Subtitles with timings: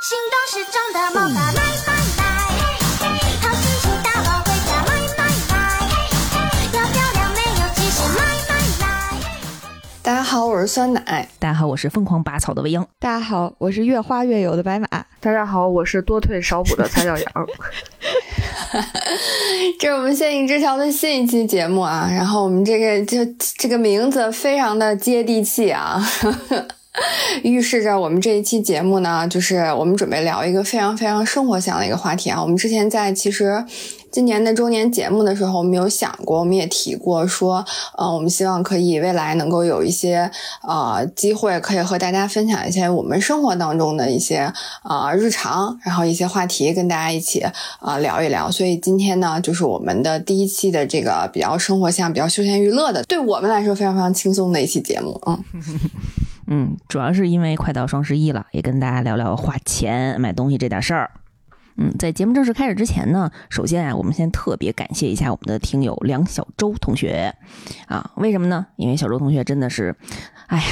[0.00, 2.22] 心动是中的魔法，买买买，
[3.42, 5.52] 好心情大包回家，买买买，
[6.72, 8.86] 要漂亮没有极限，买买买。
[10.00, 11.28] 大家好，我是酸奶。
[11.40, 12.86] 大家好，我是疯狂拔草的未央。
[13.00, 14.86] 大家好，我是越花越有的白马。
[15.18, 17.46] 大家好，我是多退少补的蔡小阳。
[19.80, 23.18] 这是我们现影之桥的新一期节目啊，然后我们这个就
[23.56, 26.00] 这个名字非常的接地气啊，
[27.42, 32.40] 预示着我们这一期节目呢，就是我们准备聊一个非常非常生活向的一个话题啊。
[32.40, 33.64] 我们之前在其实
[34.10, 37.64] 今年的周年节目的时候，我们有想过，我们也提过说，
[37.96, 40.30] 呃，我们希望可以未来能够有一些
[40.66, 44.50] 呃机会，可以和大家分享一些我们生活当中的一些
[44.82, 47.44] 呃日常，然后一些话题跟大家一起
[47.80, 48.50] 啊、聊一聊。
[48.50, 55.20] 所以今天呢，就是我们的第一期的这个比较生活向、比较休闲娱乐的，对我们来说非常非常轻松的一期节目。
[55.26, 55.38] 嗯，
[56.50, 61.10] 嗯，主要是因为快到双十一了，也跟大家聊聊花钱买东西这点事儿。
[61.76, 67.34] 嗯，在节目正式开始之前呢，首先啊，我们先特别感谢一下我们的听友梁小周同学
[67.86, 68.66] 啊，为什么呢？
[68.76, 69.94] 因为小周同学真的是，
[70.46, 70.64] 哎呀，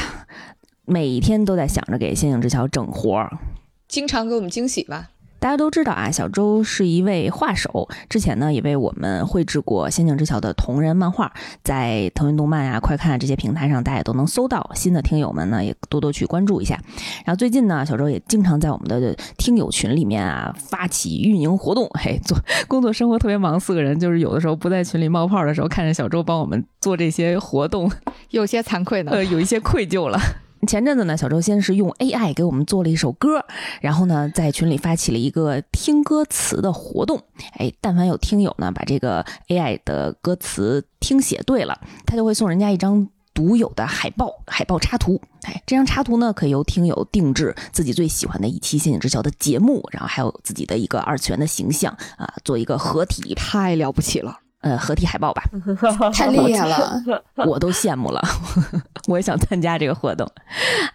[0.86, 3.38] 每天都在想着给星星之桥整活儿，
[3.86, 5.10] 经常给我们惊喜吧？
[5.38, 14.68] 大家都知道啊，小周是一位画手，之前呢也为我们绘制过《仙境之桥》的同人漫画，在腾讯动漫呀、快看啊这些平台上，大家也都能搜到。
[14.74, 16.80] 新的听友们呢，也多多去关注一下。
[17.24, 27.90] 然后最近呢，小周也经常在我们的听友群里面啊发起运营活动，嘿，做工作生活特别忙，四个人就是有的时候不在群里冒泡的时候，看着小周帮我们做这些活动，
[28.30, 29.12] 有些惭愧呢。
[29.12, 30.18] 呃，有一些愧疚了。
[30.66, 33.44] 前阵子呢，小周先是用 AI 给我们做了一首歌，
[33.80, 37.22] 然后呢，在群里发起了一个听歌词的活动。
[37.58, 45.20] 哎，但凡有听友呢把这个 AI 的歌词听写对了，他就会送人家一张独有的海报、海报插图。
[45.42, 54.40] 哎，这张插图呢，可以由听友定制自己最喜欢的一期《仙境之桥》的节目，然后还有自己的一个二次元的形象啊，做一个合体，太了不起了！
[54.62, 55.44] 呃，合体海报吧。
[56.12, 57.00] 太厉害了。
[57.46, 58.20] 我都羡慕了，
[59.06, 60.30] 我也想参加这个活动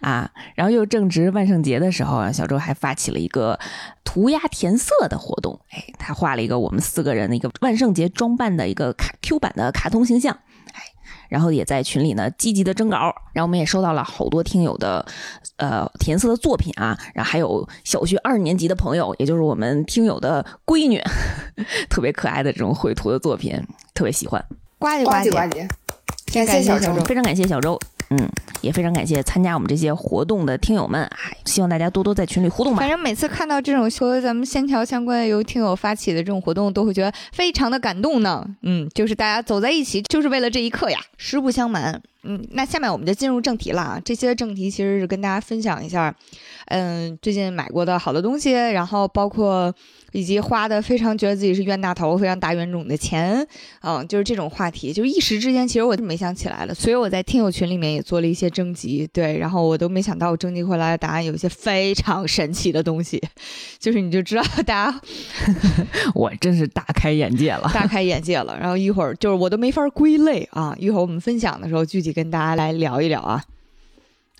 [0.00, 0.30] 啊。
[0.54, 3.58] 然后又正值万圣节的时候啊，小周还发起了一个
[4.04, 5.60] 涂鸦填色的活动。
[5.70, 10.38] 哎，他画了一个我们四个人的一个万圣节装扮的一个卡 Q 版的卡通形象。
[10.72, 10.80] 哎，
[11.28, 12.96] 然后也在群里呢积极的征稿，
[13.32, 15.04] 然后我们也收到了好多听友的
[15.56, 21.02] 呃填色的作品啊，然后还有小学二年级的朋友，也就是我们听友的闺女，
[21.90, 23.62] 特别可爱的这种绘图的作品，
[23.92, 24.42] 特别喜欢。
[24.78, 25.68] 呱唧唧呱唧呱唧，
[26.32, 26.94] 感谢小周。
[27.04, 27.78] 非常感谢小周，
[28.12, 28.28] 嗯，
[28.60, 31.10] 也非常感谢参加我们这些活动的听友们，啊，
[31.46, 32.88] 希望大家多多在群里互动吧反。
[32.88, 38.46] 正每次看到这种和咱们仙桥相关由听友发起的这种活动，都会觉得非常的感动呢。
[38.62, 42.00] 嗯，就是大家走在一起，就是为了这一刻呀，实不相瞒。
[42.24, 44.00] 嗯，那下面我们就进入正题了啊。
[44.04, 46.14] 这些正题其实是跟大家分享一下，
[46.66, 49.74] 嗯，最近买过的好多东西，然后包括
[50.12, 53.46] 以及花的非常觉得自己是冤大头、非常大冤种的钱，
[53.82, 63.22] 嗯，就是这种话题，就一时之间其实我就没想起来了，所以我在听友群里面也做了一些征集，对，然后我都没想到我征集回来的答案有一些非常神奇的东西，
[63.78, 65.00] 就是你就知道大家
[66.14, 67.70] 我真是大开眼界了。
[67.74, 68.56] 大 开眼界了。
[68.58, 73.42] 然后一会儿就是我都没法归类啊，一会儿我们分享的时候具体跟大家来聊一聊啊。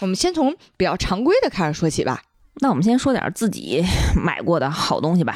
[0.00, 2.22] 我们先从比较常规的开始说起吧。
[2.56, 3.82] 那我们先说点自己
[4.14, 5.34] 买过的好东西吧。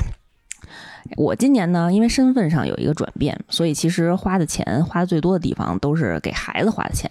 [1.17, 7.11] 我今年呢，因为身份上有一个转变，所以其实花的钱花的最多的地方都是给孩子花的钱。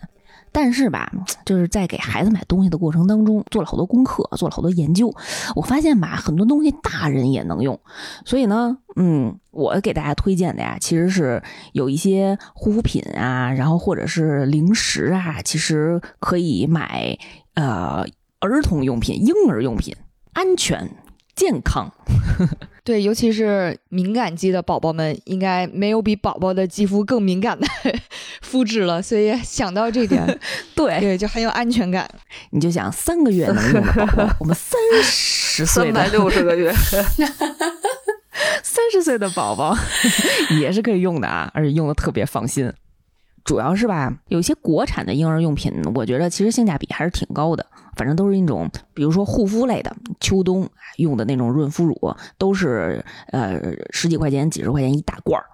[0.51, 1.11] 但是吧，
[1.43, 5.13] 就是在给孩子买东西的过程当中，做了好多功课，做了好多研究。
[5.53, 7.77] 我发现吧，很多东西大人也能用。
[8.23, 17.17] 所以呢，嗯，我给大家推荐的呀，其实是有一些护肤品啊，然后或者是零食啊，其实可以买
[17.55, 18.05] 呃
[18.39, 19.93] 儿童用品、婴儿用品，
[20.31, 20.89] 安全
[21.35, 21.91] 健康。
[22.83, 27.65] 对，尤其是敏感肌的宝宝们，应该没有比宝宝的肌肤更敏感的
[28.43, 30.23] 肤质了，所以想到这点，
[30.75, 32.07] 对，对，就很有安全感。
[32.51, 36.71] 你就想三个月能用的宝宝，我们三十岁三百的六十个月，
[38.61, 39.75] 三十岁的宝宝
[40.59, 42.71] 也是可以用的啊，而且用的特别放心。
[43.43, 47.65] 主要是吧，有些国产的婴儿用品，我觉得其实性价比还是挺高的。
[47.95, 53.59] 反正都是一种，比如说护肤类的，秋冬用的那种润肤乳，都是呃
[53.91, 55.45] 十几块钱、几十块钱一大罐儿，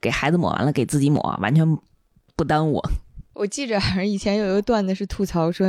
[0.00, 1.78] 给孩子抹完了，给自己抹，完全
[2.36, 2.80] 不耽误。
[3.34, 5.66] 我记着，以前有一个段子是吐槽说，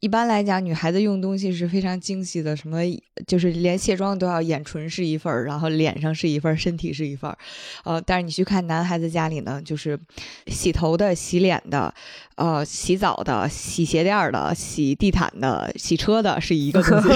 [0.00, 2.78] 一般来讲，女孩子用东西是非常精细的，什么
[3.26, 7.36] 就是连卸妆都要眼唇是一份儿，然后脸上是一份儿，身体是一份儿，
[7.84, 9.98] 呃，但是你去看男孩子家里呢，就是
[10.46, 11.92] 洗头的、洗脸的、
[12.36, 17.08] 呃，洗澡的、洗鞋垫的、洗地毯的、洗车的是一个东西。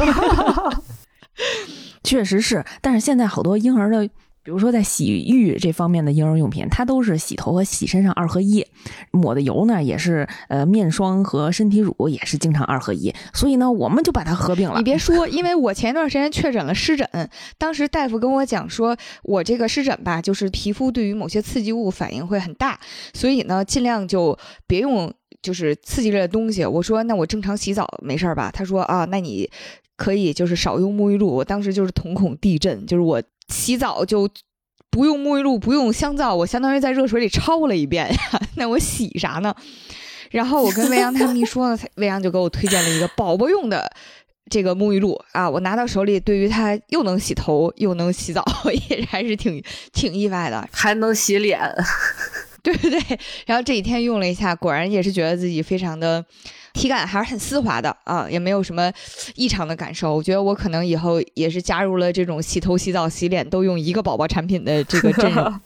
[2.04, 4.06] 确实是，但是现在好多婴儿的，
[4.44, 8.64] 比如说在洗浴这方面的婴儿用品，它都是洗头和洗身上二合一，
[9.10, 14.84] 抹的油呢也是呃面霜和身体乳也是经常二合一，所以呢我们就把它合并了你。
[14.84, 17.08] 别说，因为我前一段时间确诊了湿疹，
[17.56, 22.78] 当时大夫跟我讲说，我这个湿疹吧，就是皮肤对于某些刺激物反应会很大，
[23.14, 25.10] 所以呢，尽量就别用
[25.40, 26.66] 就是刺激类的东西。
[26.66, 28.50] 我说那我正常洗澡没事儿吧？
[28.52, 29.48] 他说啊，那你
[29.96, 31.28] 可以就是少用沐浴露。
[31.28, 34.28] 我当时就是瞳孔地震，就是我洗澡就。
[34.90, 38.16] 不用沐浴露，不用香皂，我相当于在热水里焯了一遍呀。
[38.54, 39.52] 那我洗啥呢？
[40.30, 43.90] 然后我跟未央他们一说呢，未央就给我推荐了一个宝宝用的
[44.48, 48.44] 这个沐浴露啊，我拿到手里，对于它又能洗头又能洗澡，
[48.88, 49.60] 也还是挺
[49.92, 51.60] 挺意外的，还能洗脸，
[52.62, 53.00] 对不对？
[53.46, 56.24] 然后这几天用了一下，果然也是觉得自己非常的
[56.74, 58.92] 体感还是很丝滑的啊，也没有什么
[59.36, 60.14] 异常的感受。
[60.14, 65.60] 我觉得我可能以后也是加入了这种洗头、洗澡、洗脸都用一个宝宝产品的这个阵容。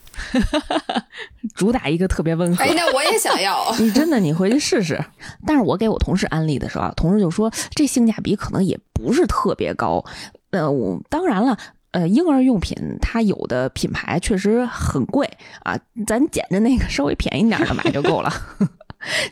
[1.56, 2.62] 主打一个特别温和。
[2.62, 3.74] 哎，那我也想要。
[3.80, 5.02] 你真的，你回去试试。
[5.44, 10.04] 但是我给我同事安利的时候啊，同事就说这性价比可能也不是特别高。
[10.50, 11.58] 呃，我当然了。
[11.90, 15.26] 呃，婴儿用品它有的品牌确实很贵
[15.62, 15.74] 啊，
[16.06, 18.30] 咱捡着那个稍微便宜点的买就够了，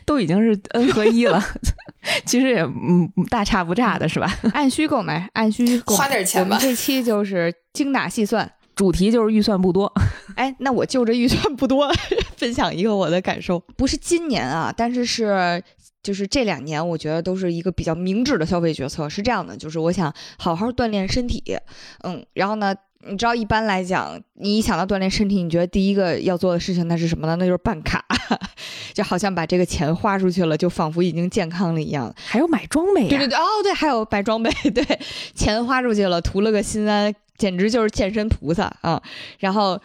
[0.05, 1.43] 都已经是 N 合一了，
[2.25, 4.31] 其实也嗯大差不差的是吧？
[4.53, 8.51] 按需购买，按需购买花点钱吧我们这期就是精打细算。
[8.75, 9.91] 主题就是预算不多，
[10.37, 11.91] 哎，那我就这预算不多，
[12.37, 13.59] 分享一个我的感受。
[13.75, 15.59] 不是今年啊，但是是
[16.03, 19.09] 就是这两年，我觉得都是一个比较明智的消费决策。
[19.09, 21.43] 是这样的，就是我想好好锻炼身体，
[22.03, 22.75] 嗯，然后呢，
[23.09, 27.35] 你知道一般来讲，你一想到锻炼身体，你觉得第一个要做的事情那是什么呢？
[27.37, 28.03] 那就是办卡，
[28.93, 32.13] 就好像把这个钱花出去了，就仿佛已经健康了一样。
[32.25, 34.83] 还有买装备呀、对对对，哦对，还有买装备， 对，
[35.33, 39.01] 钱花出去了，图了个心安，简直就是健身菩萨啊！
[39.39, 39.79] 然后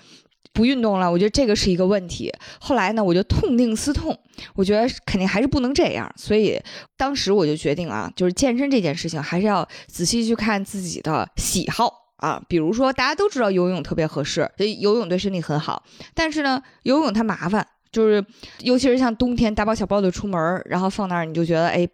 [0.52, 2.32] 不运动了，我觉得这个是一个问题。
[2.60, 4.18] 后来呢，我就痛定思痛，
[4.54, 6.60] 我觉得肯定还是不能这样，所以
[6.96, 12.01] 当时我就决定啊，就是健身这件事情还是要仔细去看自己的喜好。
[12.16, 14.48] 啊，比如说大家都知道游泳特别合适，
[14.78, 15.82] 游泳对身体很好。
[16.14, 18.24] 但是呢，游泳它麻烦，就是
[18.60, 21.88] 尤其是像冬天大包小包的出门，然后放那儿你就觉得哎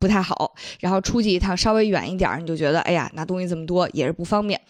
[0.00, 4.60] 不太好，然后出去一趟稍微远一点儿，你就觉得哎呀拿东西这么多也是不方便。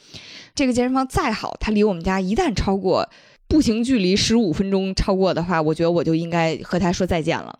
[0.54, 3.08] 这个健身房再好，它离我们家一旦超过
[3.46, 7.58] 步行距离十五分钟超过的话，我觉得我就应该和他说再见了。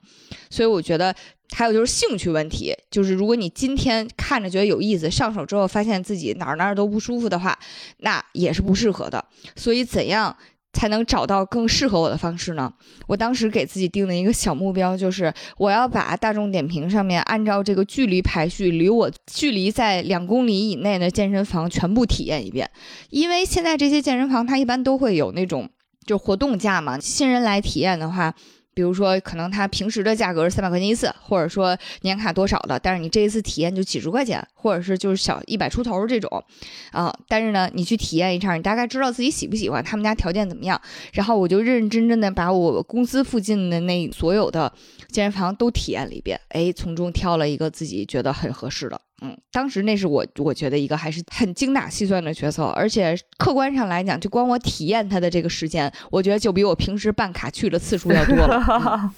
[0.50, 1.14] 所以我觉得
[1.54, 7.58] 还有就是兴趣问题，就是如果你今天看着觉得有意思，上手之后发现自己哪儿哪儿都不舒服的话，
[7.98, 9.24] 那也是不适合的。
[9.56, 10.36] 所以怎样？
[10.74, 12.70] 才能找到更适合我的方式呢？
[13.06, 22.70] 我当时给自己定的一个小目标就是，我要把大众点评上面按照这个距离排序，离我距离在两公里以内的健身房全部体验一遍。
[23.08, 25.68] 因为现在这些健身房它一般都会有那种
[26.06, 28.34] 就活动价嘛，新人来体验的话。
[28.78, 36.44] 比如说，可能它平时的价格是三百块钱一次，或者说年卡多少的，但是你这一次体验就几十块钱，或者是就是小一百出头这种，
[36.92, 40.80] 啊，但是呢，你去体验一场，你大概知道自己喜不喜欢，他们家条件怎么样，
[41.12, 44.72] 然后我就认认真真的把我公司附近的那所有的
[45.08, 49.00] 健身房都体验了一遍，哎，从中挑了一个自己觉得很合适的。
[49.20, 59.12] 嗯，当时那是我我觉得一个还是很精打细算的决策，而且客观上来讲，就光我体验它的这个时间，我觉得就比我平时办卡去的次数要多了。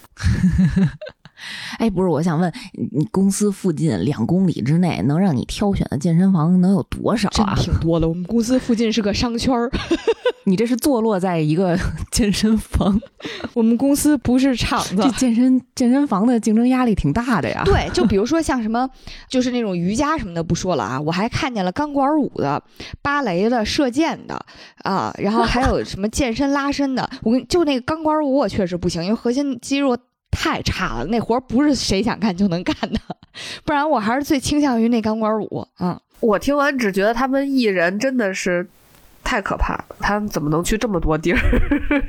[0.77, 0.89] 嗯
[1.79, 2.53] 哎，不是，我想问
[2.93, 7.55] 你，公司附近两公里之内能让你挑选的健身房能有多少真啊？
[7.57, 9.71] 挺多的，我们公司附近是个商圈儿，
[10.45, 11.79] 你这是坐落在一个
[12.11, 13.01] 健身房，
[13.55, 15.11] 我们公司不是厂子这。
[15.13, 17.63] 健身健身房的竞争压力挺大的呀。
[17.65, 18.89] 对，就比如说像什么，
[19.29, 22.63] 就是那种瑜伽什么的不说了啊，我还看见了钢管舞的、
[23.03, 24.35] 芭蕾的、射箭的
[24.83, 27.09] 啊，然后还有什么健身拉伸的。
[27.23, 29.97] 我跟就那个钢管舞，我确实不行，因为核心肌肉
[30.31, 32.99] 太差了，那活儿不是谁想干就能干的，
[33.65, 35.99] 不然我还是最倾向于那钢管舞嗯。
[36.21, 38.69] 我听完只觉得他们艺人真的是
[39.25, 41.39] 太可怕了，他们怎么能去这么多地儿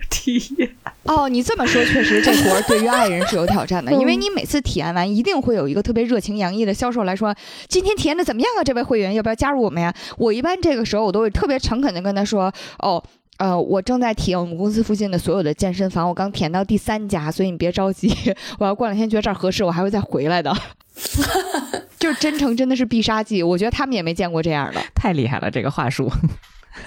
[0.10, 0.70] 体验？
[1.04, 7.34] 哦，你这么说，确实这活儿对于爱人是有挑战的， 因为你每次体验完，一定会有一个特别热情洋溢的销售来说
[7.70, 8.64] ：“今天体验的怎么样啊？
[8.64, 13.02] 这位会员要不要加入我们呀？”我一般这个时候我都会特别诚恳的跟他说：“哦。”
[13.42, 18.16] 呃，我正在体验我们公司附近的所有的健身房，我刚体验到第三家，所以你别着急，
[18.60, 20.56] 我要过两天觉得这儿合适，我还会再回来的。
[21.98, 24.80] 就是真诚真的是必杀技，我觉得他们也没见过这样的。
[24.94, 26.08] 太厉害了，这个话术。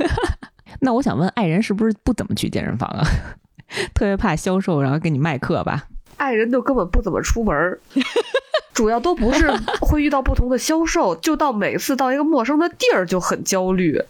[0.79, 3.03] 那我想问，爱人是不是不怎么去健身房啊？
[3.93, 5.89] 特别怕销售，然后给你卖课吧？
[6.19, 7.81] 爱人就根本不怎么出门儿，
[8.73, 14.01] 主要都不是会遇到不同的销售，就到每次到一个陌生的地儿就很焦虑。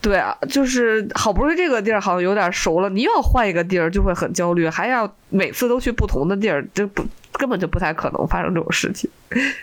[0.00, 9.10] 对啊，就是好不容易这个地儿好像有点熟了，你又要换一个地儿，就会很焦虑，还要每次都去不同的地儿，这不根本就不太可能发生这种事情。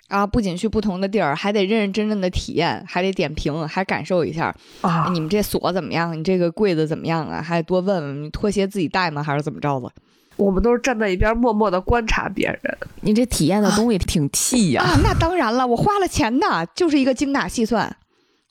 [0.09, 4.53] 啊，不仅去不同的地儿，还得认认真真的体验，还得点评，还感受一下。
[4.81, 6.17] 啊哎你们这锁怎么样？
[6.17, 7.41] 你这个柜子怎么样啊？
[7.41, 9.23] 还得多问问，你拖鞋自己带吗？
[9.23, 9.89] 还是怎么着的？
[10.37, 12.77] 我们都是站在一边默默的观察别人。
[13.01, 17.95] 你这体验的东西挺气呀、啊，那当然了，我花了钱的，就是一个精打细算，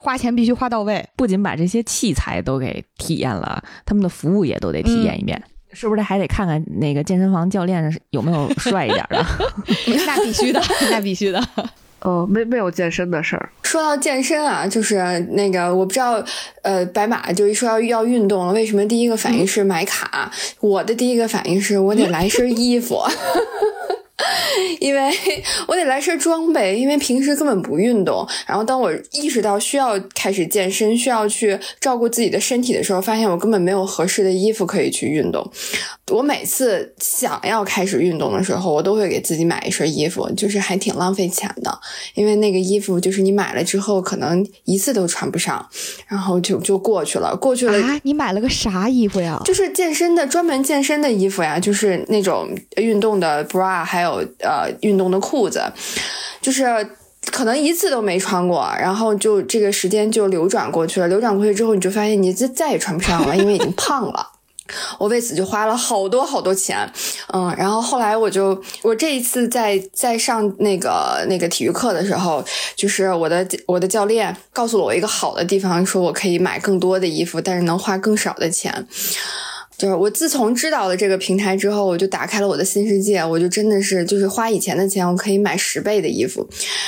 [0.03, 1.07] 花钱必须花到位。
[1.15, 5.41] 不仅把这些器材都给体验了，他们的服务也都得体验一遍。
[5.73, 9.25] 是不是还得看看那个健身房教练有没有帅一点的？
[10.05, 11.41] 那必须的， 那必须的。
[12.01, 13.51] 哦，没没有健身的事儿。
[13.63, 14.97] 说到健身啊，就是
[15.33, 16.25] 那个我不知道，
[16.63, 20.33] 呃，白马就一说要要运动了，为什么第一个反应是买卡？
[20.61, 23.01] 我的第一个反应是我得来身衣服。
[24.81, 25.11] 因为
[25.67, 28.27] 我得来身装备，因为平时根本不运动。
[28.47, 35.51] 然后当我意识到需要开始健身，需要去照顾自己的身体的时候，发现我根本没有合适的衣服可以去运动。
[36.11, 41.79] 我每次想要开始运动的时候，我都会给自己买一身衣服，就是还挺浪费钱的，
[42.15, 45.65] 因为那个衣服就是你买了之后，可能一次都穿不上，
[46.09, 47.79] 然后就就过去了，过去了。
[47.81, 49.41] 啊，你买了个啥衣服呀？
[49.45, 54.10] 就是健身的专门健身的衣服呀，就是那种运动的 bra，还有
[54.41, 55.63] 呃运动的裤子，
[56.41, 56.65] 就是
[57.31, 61.09] 可能一次都没穿过，然后就这个时间就流转过去了。
[61.09, 64.27] 流转过去之后，你就发现你再再也穿不上了，因为已经胖了。
[65.01, 66.89] 我为此就花了好多好多钱，
[67.33, 72.45] 嗯，然后后来我就我这一次在在上那个那个体育课的时候，
[72.77, 78.87] 就是我的我的教练告诉了我一个好的地方，说我可以买更多的衣服，但是能花更少的钱。
[79.81, 86.47] 就是我自从知道了这个平台之后，我就打开了我的新世界，我就真的是就是花以前的钱，我可以买十倍的衣服，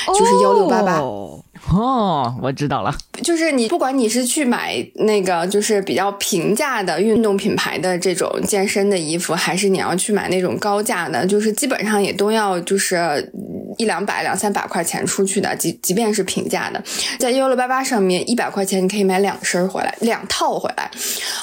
[0.09, 0.99] 就是幺六八八。
[0.99, 13.33] 哦哦，我知道了，就是你不管你是去买那个就是比较平价的运动品牌的这种健身的衣服，还是你要去买那种高价的，就是基本上也都要就是
[13.79, 16.83] 一两百、两三百块钱出去的，即即便是平价的，
[17.19, 20.91] 在幺六八八上面一百块钱你可以买两身回来，两套回来。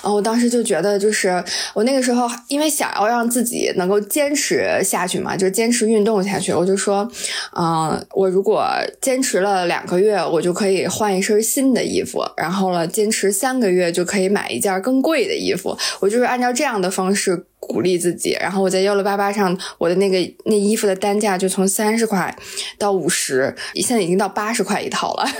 [0.01, 1.43] 然后我当时就觉得，就是
[1.73, 7.09] 我那个时候因为想要让自己能够坚持下去嘛，就坚持运动下去，我就说，
[7.57, 8.65] 嗯、我如果
[9.01, 15.77] 坚持了两个月，我就可以换一身新的衣服，然后了，坚持三个月就可以买一件更贵的衣服。
[15.99, 22.35] 我就是按照这样的方式鼓励自己，然后我在幺六八八上，我的那个那衣服的单价就从三十块
[22.77, 25.27] 到五十，现在已经到八十块一套了。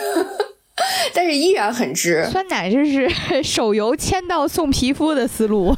[1.14, 5.76] 但是依然很值，酸奶这是手游签到送皮肤的思路。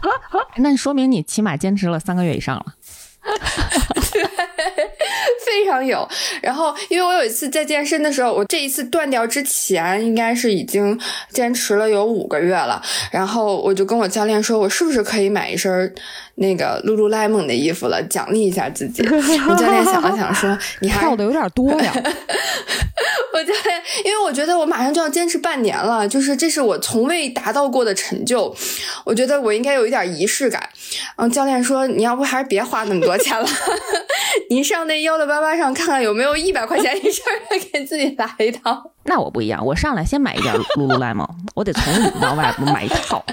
[0.58, 2.66] 那说明你起码坚持了三个月以上了。
[5.44, 6.08] 非常有。
[6.42, 10.98] 然后，因为我有一次在健身的时候，我这一次断掉之前，应该是已经
[11.30, 12.82] 坚持了有五个月了。
[13.10, 15.94] 然后我就跟我教练说，我是不是可以买一身
[16.36, 19.02] 那个 lululemon 的衣服了，奖励一下自己。
[19.48, 21.92] 我教练想了想说，你还跳的有点多呀。
[23.34, 28.54] 我教练，因为我觉得我马上就要坚持半年了，就是这是我从未达到过的成就，
[29.04, 30.70] 我觉得我应该有一点仪式感。
[31.16, 33.46] 嗯，教练说你要不还是别花那么多钱了，
[34.50, 38.90] 你上那幺六八八上看看有没有一百块钱一身的，给自己来一套。
[39.04, 43.24] 那我不一样，我上来先买一件 lululemon，我得从里到外买一套。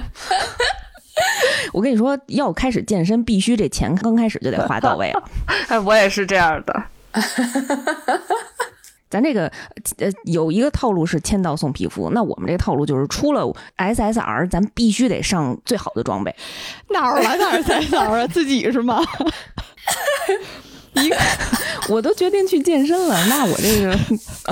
[1.73, 5.23] 我跟你说，要开始健身，必须这钱刚开始就得花到位了。
[5.69, 6.83] 哎，我也是这样的。
[9.11, 9.51] 咱这个
[9.97, 13.43] 呃有一个套路是签到送皮肤，那我们这个套路就是出了
[13.77, 16.33] SSR，咱必须得上最好的装备。
[16.89, 18.27] 哪儿来哪儿才哪儿啊？
[18.27, 18.99] 自己是吗？
[20.93, 21.15] 一个
[21.87, 23.97] 我都决定去健身了，那我这个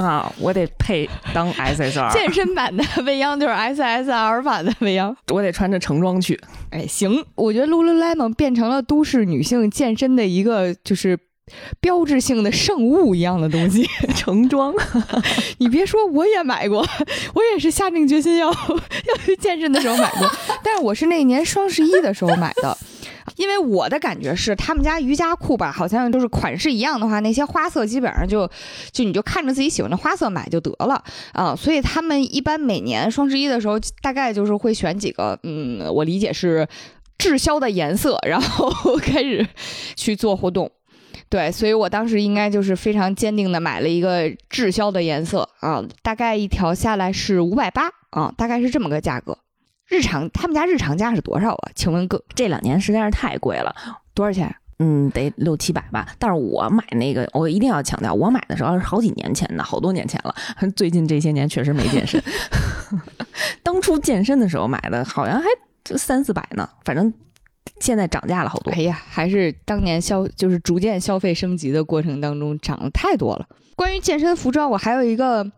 [0.02, 5.16] 啊，我得配当 SSR，健身版的未央就是 SSR 版的未央。
[5.34, 6.40] 我得穿着成装去。
[6.70, 11.20] 哎，行，我觉得 Lululemon 变成了都市女性健身的一个就是
[11.80, 13.88] 标志性的圣物一样的东西。
[14.16, 14.74] 成装，
[15.60, 16.86] 你别说，我也买过，
[17.34, 20.30] 我也是下定决心要要去健身的时候买过，
[20.64, 22.78] 但是我是那年双十一的时候买的。
[23.36, 28.50] 因为我的感觉是，他们家瑜伽裤吧，好像都是款式一样的话，那些花色基本上就
[28.92, 31.02] 就你就看着自己喜欢的花色买就得了
[31.32, 31.56] 啊。
[31.56, 36.68] 所以他们一般每年双十一的时候，大概就是会选几个，嗯，我理解是
[37.18, 39.48] 滞销的颜色，然后开始
[39.96, 40.70] 去做活动。
[41.30, 49.38] 对，所以我当时应该就是非常坚定的买了一个滞销的颜色啊，大概一条下来是五百八啊，大概是这么个价格。
[49.88, 51.72] 日常他们家日常价是多少啊？
[51.76, 53.76] 请问哥这两年实在是太贵了，
[54.14, 54.56] 多少钱？
[54.80, 56.08] 嗯，得六七百吧。
[56.18, 60.34] 但是我买那个，我一定要强调，我买的时候是好几年前的，好多年前了。
[60.76, 62.22] 最近这些年确实没健身。
[63.62, 65.46] 当初健身的时候买的，好像还
[65.84, 67.14] 就三四百呢，反正
[67.80, 68.82] 现在涨价了好多哎。
[68.82, 73.48] 呀，还是当年消就是逐渐消费升级的过程当中涨了太多了。
[73.76, 75.50] 关于健身服装，我还有一个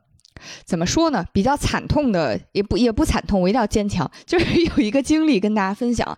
[0.64, 4.10] 怎么说呢，比较惨痛的，也不也不惨痛，我一定要坚强。
[4.26, 6.18] 就是有一个经历跟大家分享，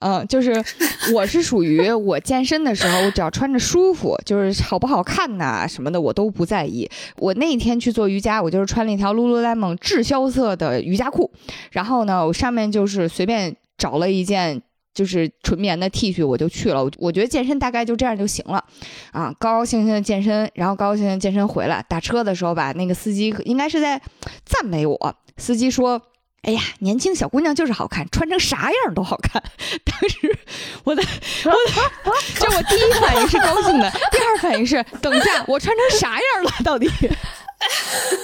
[0.00, 0.52] 呃，就是
[1.14, 6.88] 我是属于我健身的时候，我只要穿着舒服，就是好不好看呐、什么的，我都不在意。
[7.18, 11.30] 我那一天去做瑜伽，我就是穿了一条 lululemon 滞销色的瑜伽裤，
[11.72, 14.62] 然后呢，我上面就是随便找了一件。
[14.94, 16.84] 就是纯棉的 T 恤，我就去了。
[16.84, 18.64] 我我觉得健身大概就这样就行了，
[19.12, 21.84] 啊，高高兴兴的健身，然后高高兴兴健身回来。
[21.88, 24.00] 打车的时候吧，那个司机应该是在
[24.44, 25.16] 赞美我。
[25.38, 26.00] 司机说
[26.42, 29.42] ：“哎呀，年轻小姑娘就是好看，穿成啥样都好看。”
[29.84, 30.38] 当时
[30.84, 31.02] 我的
[31.44, 36.50] 我的，就我第一反应是高兴的，第二反应是等一下我穿成啥样了？
[36.64, 36.88] 到底？
[36.88, 36.98] 哈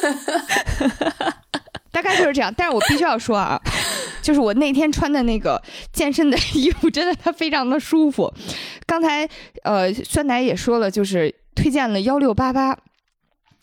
[0.02, 1.36] 哈哈哈哈
[2.00, 2.52] 大概就是这样。
[2.56, 3.60] 但是我必须要说啊，
[4.22, 5.60] 就是我那天穿的那个
[5.92, 8.32] 健身的衣服，真的它非常的舒服。
[8.86, 9.28] 刚才
[9.64, 12.78] 呃，酸奶也说了，就是推荐了幺六八八。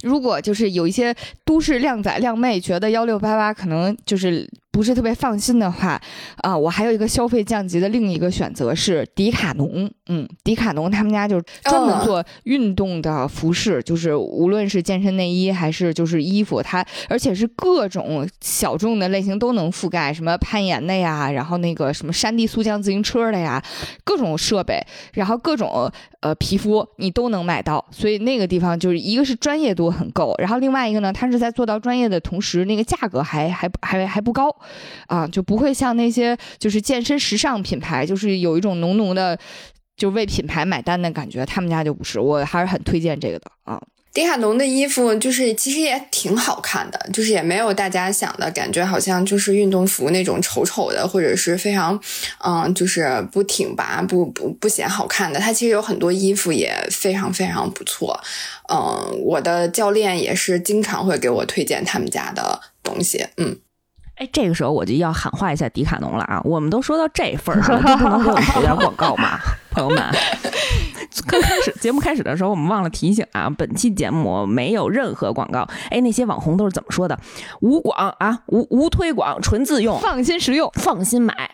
[0.03, 1.15] 如果就是有一些
[1.45, 5.97] 都市靓仔靓妹觉得幺六八八可能就是不是特别放心的话，
[6.39, 9.89] 啊、我还有一个消费降级的另一个选择是迪卡侬。
[10.07, 23.63] 嗯，迪卡侬他们家就是专门做运动的服饰，就是无论是健身内衣还是就是衣服，它而且是各种小众的类型都能覆盖，什么攀岩的呀，然后那个什么山地速降自行车的呀，
[24.03, 25.89] 各种设备，然后各种
[26.19, 34.55] 呃皮肤你都能买到，所以那个地方就是一个是专业度很够，然后另外一个呢，它是在做到专业的同时，那个价格还还还还不高，
[35.07, 39.37] 啊，就不会像那些就是健身时尚品牌，就是有一种浓浓的
[39.97, 43.81] 就为品牌买单的感觉，他们家就不是，我还是很推荐这个的啊。
[44.13, 51.99] 迪卡侬的衣服就是其实也挺好看的，就是也没有大家想的感觉，好像就是运动服那种丑丑的，或者是非常，
[52.41, 55.37] 嗯，就是不挺拔、不不不显好看的。
[55.37, 58.17] 它其实有很多衣服也非常非常不错，
[58.71, 63.57] 嗯，我的教练也是经常会给我推荐他们家的东西，嗯。
[64.15, 66.41] 哎，这个时候我就要喊话一下迪卡侬了啊！
[66.43, 69.39] 我们都说到这份儿上了，就不能给我们投点广告吗，
[69.71, 70.03] 朋友们？
[71.27, 75.67] 刚开始节目开始的时候，我们忘了提醒啊，本期节目没有任何广告。
[75.89, 77.17] 哎，那些网红都是怎么说的？
[77.61, 80.69] 无广啊，无无推广，纯自用，放心实用。
[80.75, 81.51] 放心买。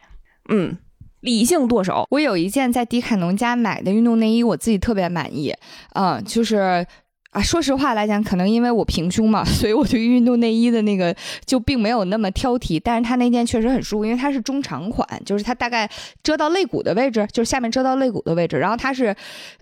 [0.50, 0.78] 嗯，
[1.22, 2.06] 理性剁手。
[2.10, 5.56] 我有一件在迪卡侬家买的运动内衣，我自己特别满意。
[5.94, 6.86] 嗯，就是
[7.32, 11.16] 啊，说实话来讲，可能因为我平胸嘛， 所以我对运动内衣的那个
[11.46, 12.80] 就并没有那么挑剔。
[12.84, 15.90] 但是它那件确实很舒服，因为它是中长款，就是它大概
[16.22, 18.60] 遮到肋骨的位置，就是下面遮到肋骨的位置。
[18.60, 19.16] 然后它是，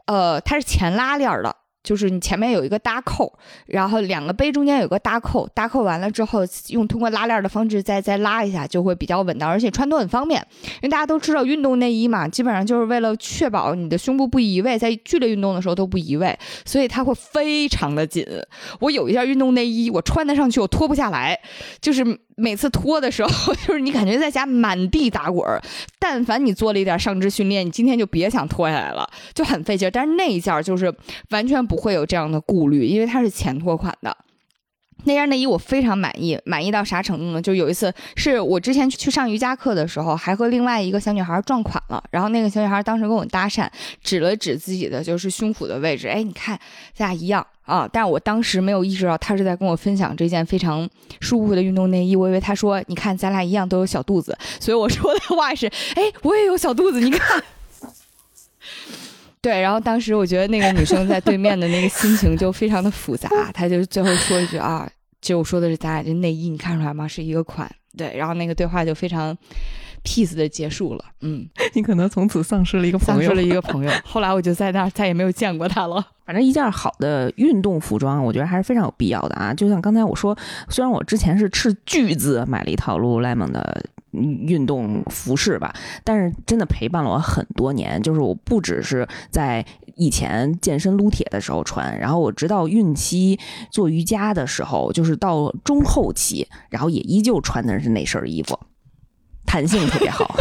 [0.08, 1.56] 呃，它是前拉链的。
[1.84, 3.34] 就是你前面有一个搭扣，
[3.68, 10.46] 然后两个杯中间有个搭扣，搭扣完了之后，用通过拉链的方式再再拉一下，就会比较稳当，而且穿脱很方便。
[10.62, 18.26] 因为大家都知道运动内衣嘛，基本上就是为了确保你的胸部不移位，在剧烈运动的时候都不移位，所以它会非常的紧。
[18.80, 21.40] 我有一件运动内衣，我穿得上去，我脱不下来，
[21.82, 22.04] 就是
[22.40, 25.46] 每次脱的时候， 就是你感觉在家满地打滚。
[26.00, 29.90] 但凡你做了一点上肢训练，你今天就别想脱下来了，就很费劲。
[29.94, 30.94] 但是那一件就是
[31.30, 34.16] 完全不会有这样的顾虑，因为它是前脱款的。
[35.06, 37.42] 那件内衣我非常满意，满意到啥程度呢？
[37.42, 42.04] 就有一次是我之前去上瑜伽课的时候，还和另外一个小女孩撞款了。
[42.12, 43.68] 然后那个小女孩当时跟我搭讪，
[44.04, 46.60] 指了指自己的就是胸脯的位置，哎，你看
[46.94, 47.90] 咱俩一样啊。
[47.92, 50.88] 但我当时没有意识到她是在跟我分享这件非常
[51.22, 57.42] 舒服的运动内衣，我以为她说你看咱俩一样都有小肚子，所以我说的话是，哎，我也有小肚子，你看。
[59.42, 64.90] 对，然后当时我觉得那个女生在对面的那个心情就非常的复杂， 她就最后说一句啊，
[65.22, 67.08] 就我说的是咱俩这内衣，你看出来吗？
[67.08, 67.70] 是一个款。
[67.98, 69.36] 对，然后那个对话就非常
[70.04, 73.44] peace 的结束了，嗯， 你可能从此丧失了一个朋友丧失了。
[73.44, 73.92] 一个朋友。
[74.06, 76.06] 后来我就在那儿再也没有见过他了。
[76.26, 79.54] 反正一件好的运动服装，我觉得还是非常有必要的啊。
[79.54, 80.38] 就像刚才我说，
[80.70, 88.00] 虽然我之前是斥巨资买了一套 Lululemon 的运动服饰吧，但是真的陪伴了我很多年。
[88.02, 93.40] 就是我不只是在以前健身撸铁的时候穿，然后我直到孕期
[93.72, 98.60] 做瑜伽的时候，就是到中后期，然后也依旧穿的是那身衣服，
[99.46, 100.36] 弹性特别好，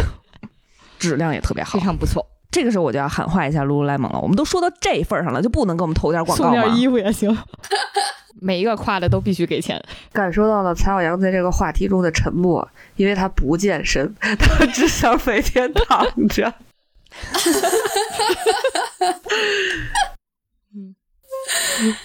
[0.99, 1.85] 质量也特别好非。
[1.85, 6.63] 常不错，这个时候我就要喊话一下 Lululemon 了，我们都说到这份儿上了，就不能给我们投点广告吗？
[6.73, 7.35] 服也行。
[8.41, 9.83] 每一个夸的都必须给钱。
[10.13, 16.53] 感受到了蔡小阳在这个话题中的沉默，因为他不健身， 他只想每天躺着。
[20.73, 20.95] 嗯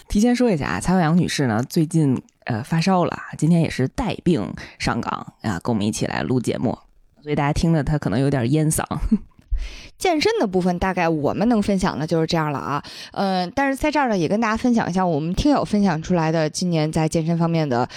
[0.08, 6.78] 提前说一下啊，蔡小阳女士呢，最近呃发烧了，今天也是带病上岗啊，跟我们一起来录节目，
[7.22, 8.84] 所以大家听着他可能有点烟嗓。
[9.96, 17.88] 健身的部分大概我们能分享的就是这样了啊，嗯、但是在这儿呢，也跟大家分享一下我们听友分享出来的今年在健身方面的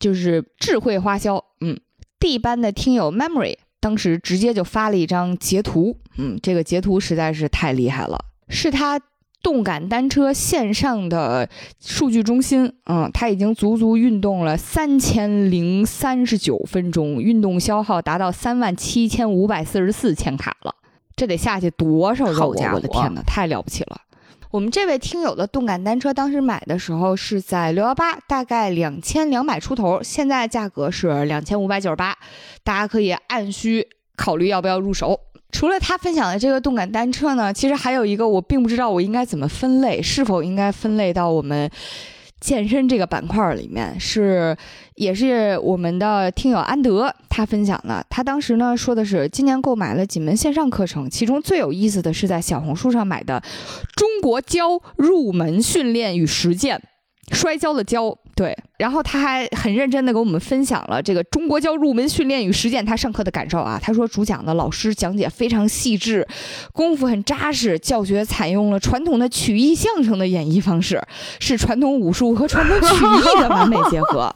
[0.00, 1.42] 就是智慧花销。
[1.60, 1.78] 嗯
[2.18, 9.00] ，D 班的听友 Memory 当时直接就发了一张截图，嗯，这个截图实在是太厉害了，是他。
[9.46, 20.74] 动感单车线上的数据中心，嗯，他已经足足运动了三千零三十九分钟，运动消耗达到三万七千五百四十四千卡了。
[21.14, 22.72] 这得下去多少肉啊！
[22.74, 24.00] 我的天哪，太了不起了！
[24.50, 32.18] 我们这位听友的动感单车当时买的时候是在六幺八，大概两千两百出头，现在价格是两千五百九十八，
[32.64, 35.20] 大家可以按需考虑要不要入手。
[35.52, 41.70] 除了他分享的这个动感单车呢，其实还有一个我并不知道我应该怎么分类，是否应该分类到我们
[42.40, 44.54] 健身这个板块里面，是
[44.96, 48.04] 也是我们的听友安德他分享的。
[48.10, 53.40] 他当时呢说的是，今年购买了几门线上课程，其中最有意思的是在小红书上买的
[53.94, 56.76] 《中国教入门训练与实践》。
[57.34, 63.80] 摔跤的跤，对，然后他还很认真的给我们分享了这个中国教入门训练与实践他上课的感受啊。
[63.82, 66.28] 他说主讲的老师讲解非常细致，
[66.74, 71.02] 功夫很扎实，教学采用了传统的曲艺相声的演绎方式，
[71.40, 74.30] 是传统武术和传统曲艺的完美结合。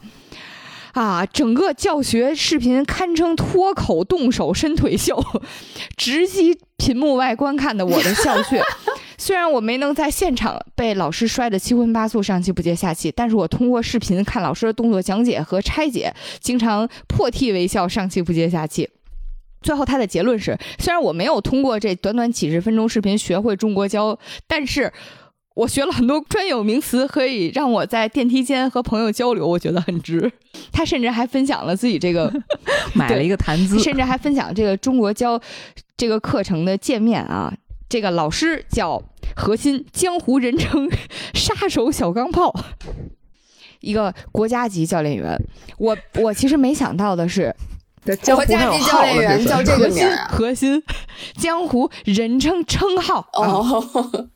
[0.93, 5.23] 啊，整个教学视频堪称脱口动手伸腿秀，
[5.97, 8.61] 直击屏幕外观看的我的笑穴。
[9.21, 18.89] 虽然我没能在现场被老师摔得七荤八素、上气不接下气，但是我通过视频看老师的动作讲解和拆解，经常破涕为笑、上气不接下气。
[19.61, 24.91] 最后他的结论是：虽然我没有通过这短短几十分钟视频学会中国教，但是
[25.55, 30.33] 我学了很多专有名词，可以让我在电梯间和朋友交流，我觉得很值。
[30.73, 32.33] 他甚至还分享了自己这个
[32.97, 35.39] 买了一个谈资，甚至还分享这个中国教
[35.99, 37.53] 这个课程的界面啊。
[37.91, 39.03] 这个老师叫
[39.37, 40.89] 何鑫，江湖人称
[41.35, 42.55] 杀手小钢炮，
[43.81, 45.37] 一个国家级教练员。
[45.77, 47.55] 我我其实没想到的是，
[48.05, 50.29] 国家级教练员叫这个名儿啊？
[50.31, 50.81] 核心
[51.37, 54.29] 江湖人称称号啊，哦，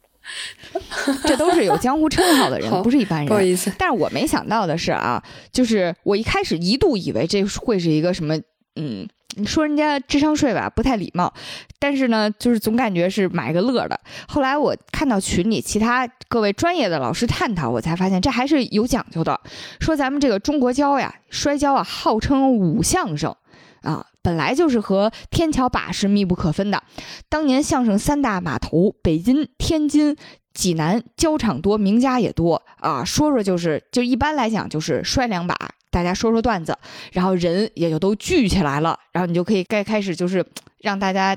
[1.25, 3.29] 这都是有江湖称号的人， 不是一般人。
[3.29, 8.37] 不好意思，但是我没想到的是啊，就是我一开始一度以为这会是一个什么，
[8.75, 11.33] 嗯，你说人家智商税吧，不太礼貌。
[11.79, 13.99] 但是呢，就是总感觉是买个乐的。
[14.29, 19.41] 后来我看到群里其他各位专业的老师探讨，我才发现这还是有讲究的。
[19.81, 23.35] 说咱们这个中国跤呀，摔跤啊，号称武相声
[23.83, 26.83] 啊，本来就是和天桥把式密不可分的。
[27.29, 30.17] 当年相声三大码头，北京、天津。
[30.55, 33.03] 济南跤场多，名家也多啊。
[33.05, 35.57] 说说就是，就一般来讲就是摔两把，
[35.95, 36.77] 大家说说段子，
[37.13, 40.45] 然后人也就都聚起来了，然后你就可以该开始就是
[40.81, 41.37] 让大家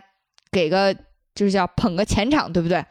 [0.52, 0.92] 给个
[1.36, 2.84] 就是叫捧个前场，对不对？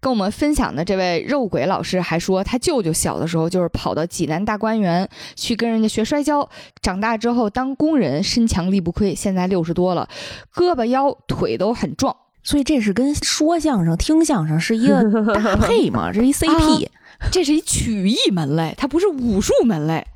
[0.00, 6.48] 跟我们分享的这位肉鬼老师还说，他舅舅小的时候就是跑到济南大观园去跟人家学摔跤，
[6.82, 10.08] 长大之后当工人，身强力不亏，现在六十多了，
[10.54, 12.14] 胳膊腰腿都很壮。
[12.44, 15.02] 所以这是跟说相声、听相声是一个
[15.34, 16.86] 搭配嘛， 这是一 CP。
[17.30, 20.06] 这是一曲艺门类，它不是武术门类。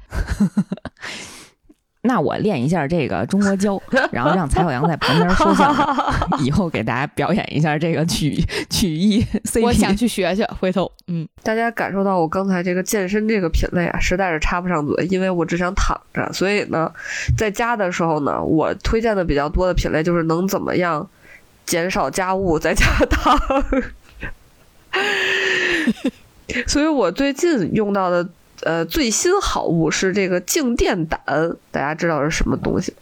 [2.03, 3.81] 那我练一下这个中国跤，
[4.13, 5.87] 然后让蔡小阳在旁边说相声，
[6.45, 8.35] 以后给大家表演一下这个曲
[8.69, 9.63] 曲艺 CP。
[9.63, 16.31] 我想去学学，回头嗯，大家感受到我刚才这个健身这个品类啊，实在是插不上嘴，因为我只想躺着。
[16.33, 16.91] 所以呢，
[17.37, 21.09] 在家的时候呢，我推荐的比较多的品类就是能怎么样
[21.69, 23.39] 减少家务，在家躺。
[26.67, 28.27] 所以我最近用到的
[28.63, 32.95] 呃最新好物是这个静电掸，大家知道是什么东西？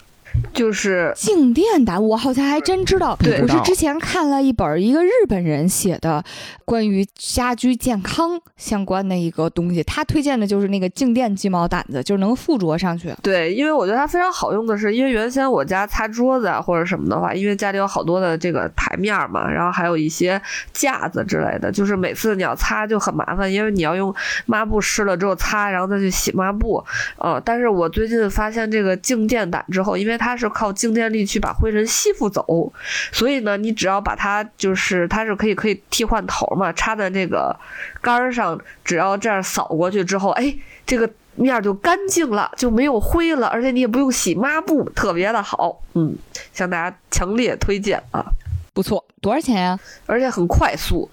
[0.53, 3.15] 就是静电胆，我好像还真知道。
[3.19, 6.23] 对我是之前看了一本一个日本人写的
[6.65, 13.13] 关于家居健康相关的一个东西，他推荐的就是那个静电鸡毛掸子，就是能附着上去。
[13.21, 20.41] 对，因为我觉得它非常好用的是，因为原先我家擦桌子啊或者什么的话，因为家里有好多的这个台面嘛，然后还有一些
[20.73, 24.13] 架子之类的，就是每次你要擦就很麻烦，因为你要用
[24.45, 26.83] 抹布湿了之后擦，然后再去洗抹布。
[27.17, 32.73] 呃，但是我最近发现这个静电胆之后，因为它是靠静电力去把灰尘吸附走，
[33.11, 37.55] 所以呢，你只要把它就是它是可以可以替换头嘛，插在这个
[38.01, 40.53] 杆儿上，只要这样扫过去之后，哎，
[40.85, 45.81] 这个面儿就干净了，就没有灰了，而且你也不用洗抹布，特别的好。
[45.93, 46.15] 嗯，
[46.53, 48.25] 向大家强烈推荐啊！
[48.73, 51.09] 不错，多少钱呀、而且很快速。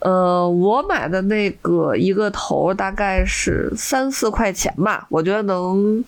[0.00, 6.04] 呃，我买的那个一个头大概是三四块钱吧，我觉得能，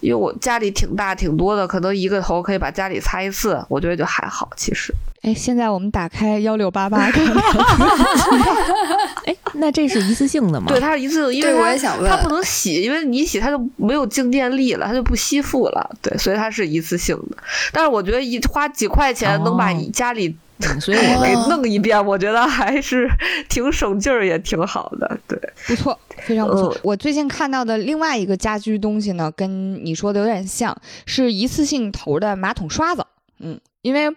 [0.00, 4.48] 因为我家里挺大挺多的，可能一个头可以把家里擦一次，我觉得就还好。
[4.56, 7.34] 其实， 哎，现在我们打开幺六八八看看，
[9.26, 10.66] 哎，那这是一次性的吗？
[10.68, 15.90] 对，它是一次性，因为我也想问它，不能洗，因为你一洗它就没有静电力了，它就不吸附了。
[16.00, 17.36] 对，所以它是一次性的。
[17.72, 23.08] 但是我觉得一花几块钱能把哦家里嗯所以我给弄一遍，我觉得还是
[23.48, 25.18] 挺省劲儿，也挺好的。
[25.28, 26.74] 对，不错，非常不错。
[26.74, 33.06] 嗯我最近看到的另外一个家居东西呢，跟你说的有点像，是一次性头的马桶刷子。
[33.40, 34.14] 嗯，因为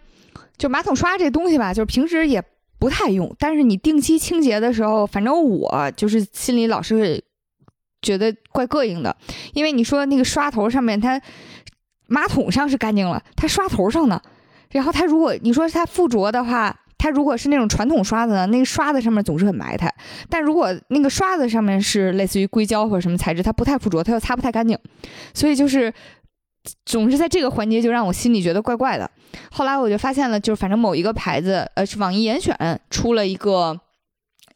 [0.58, 2.44] 就马桶刷这东西吧，就是平时也
[2.80, 7.24] 不太用，但是你定期清洁的时候，反正我就是心里老是
[8.02, 9.16] 觉得怪膈应的，
[9.54, 11.22] 因为你说那个刷头上面它
[12.08, 14.20] 马桶上是干净了，它刷头上呢，
[14.72, 16.76] 然后它如果你说它附着的话。
[17.04, 19.90] 它如果是那种传统刷子呢，那个刷子上面总是很埋汰；
[20.30, 24.78] 但如果那个刷子上面是类似于硅胶或者什么材质，它不太附着，它又擦不太干净，
[25.34, 25.92] 所以就是
[26.86, 29.10] 总是在这个环节就让我心里觉得怪怪的。
[29.52, 32.56] 后来我就发现了，就是反正某一个牌子，呃，是网易严选
[32.92, 33.82] 出了一个。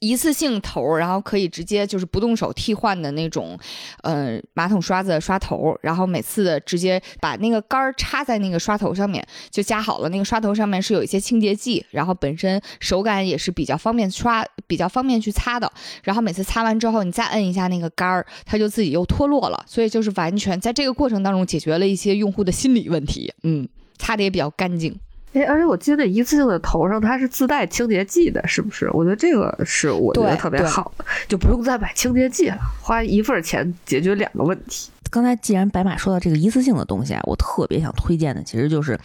[0.07, 3.57] 一次性头，然后可以直接就是不动手替换的那种，
[4.03, 10.09] 呃，马桶刷子刷头，然后每次直接把那个杆儿插在那个刷头上面，就夹好了。
[10.09, 15.71] 那个刷头上面是有一些清洁剂，然后本身手感也是比较方便刷，比较方便去擦的。
[16.03, 19.63] 然后每次擦完之后，你再摁一下那个杆儿，它就自己又脱落了。
[19.67, 23.33] 所以就是完全在这个过程当中解决了一些用户的心理问题。
[23.43, 24.99] 嗯，擦的也比较干净。
[25.35, 28.89] 哎，而且我记得一次性的头上它是自带清洁剂的，是不是？
[28.93, 34.89] 我觉得这个是我觉得特别好的，就不用再买清洁剂了，花一份钱解决两个问题。
[35.11, 38.97] 刚才既然白马说到这个一次性的东西啊，我特别想推荐的其实就是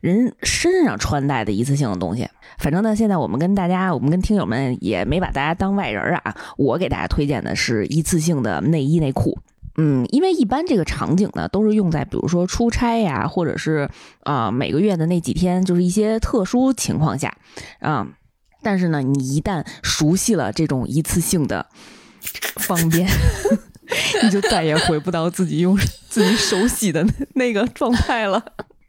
[0.00, 2.28] 人身上穿戴的一次性的东西。
[2.58, 6.34] 反正呢，现在我们跟大家，我们跟听友们也没把大家当外人儿啊。
[6.56, 9.38] 我给大家推荐的是一次性的内衣内裤。
[9.78, 13.88] 嗯，因为一般这个场景呢，都是用在比如说出差呀，或者是
[14.22, 17.36] 啊、每个月的那几天，就是一些特殊情况下
[17.80, 18.06] 啊、
[18.62, 21.66] 但是呢，你一旦熟悉了这种一次性的
[22.56, 23.06] 方便，
[24.22, 25.76] 你就再也回不到自己用
[26.08, 28.42] 自己手洗的那那个状态了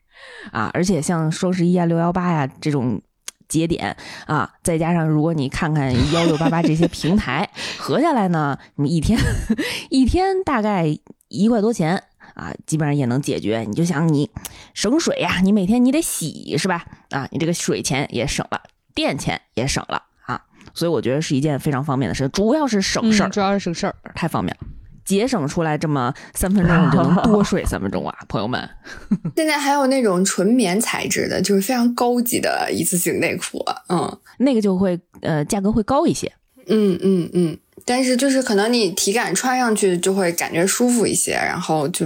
[0.51, 0.71] 啊！
[0.73, 3.01] 而且像双十一啊、六幺八呀这种
[3.47, 9.19] 节点啊，再加上如果你看看幺六八八这些平台，合下来呢，你一天
[9.89, 12.03] 一天大概一块多钱。
[12.33, 13.61] 啊，基本上也能解决。
[13.67, 14.29] 你就想你
[14.75, 16.85] 省水呀、你每天你得洗是吧？
[17.09, 18.61] 啊，你这个水钱也省了，
[18.93, 20.39] 电钱也省了啊，
[20.75, 23.29] 所以我觉得是一件非常方便的事，主要是省事儿。
[23.29, 23.95] 嗯主要是省事儿。
[24.13, 24.67] 太方便了，
[25.07, 28.69] 节省出来这么三分钟，你 就能多睡三分钟啊， 朋友们。
[29.37, 33.63] 现在还有那种纯棉材质的，就是非常高级的一次性内裤。
[33.87, 36.31] 嗯那个就会呃价格会高一些。
[36.67, 42.05] 嗯嗯嗯，但是就是可能你体感穿上去就会感觉舒服一些，然后就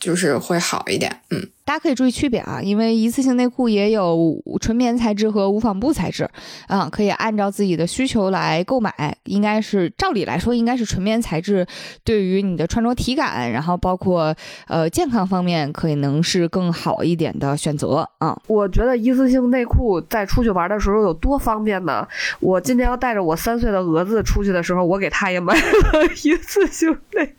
[0.00, 1.20] 就是会好一点。
[1.30, 1.48] 嗯。
[1.70, 6.28] 大家可以注意区别啊，因为一次性内裤也有纯棉材质和无纺布材质，
[6.66, 9.16] 啊，可以按照自己的需求来购买。
[9.26, 11.64] 应该是照理来说，应该是纯棉材质
[12.02, 14.34] 对于你的穿着体感，然后包括
[14.66, 18.36] 呃健康方面，可能是更好一点的选择啊。
[18.48, 22.04] 我觉得一次性内裤在出去玩的时候有多方便呢？
[22.40, 27.32] 我今天要带着我三岁的蛾子出去的时候，我给他也买了一次性内裤。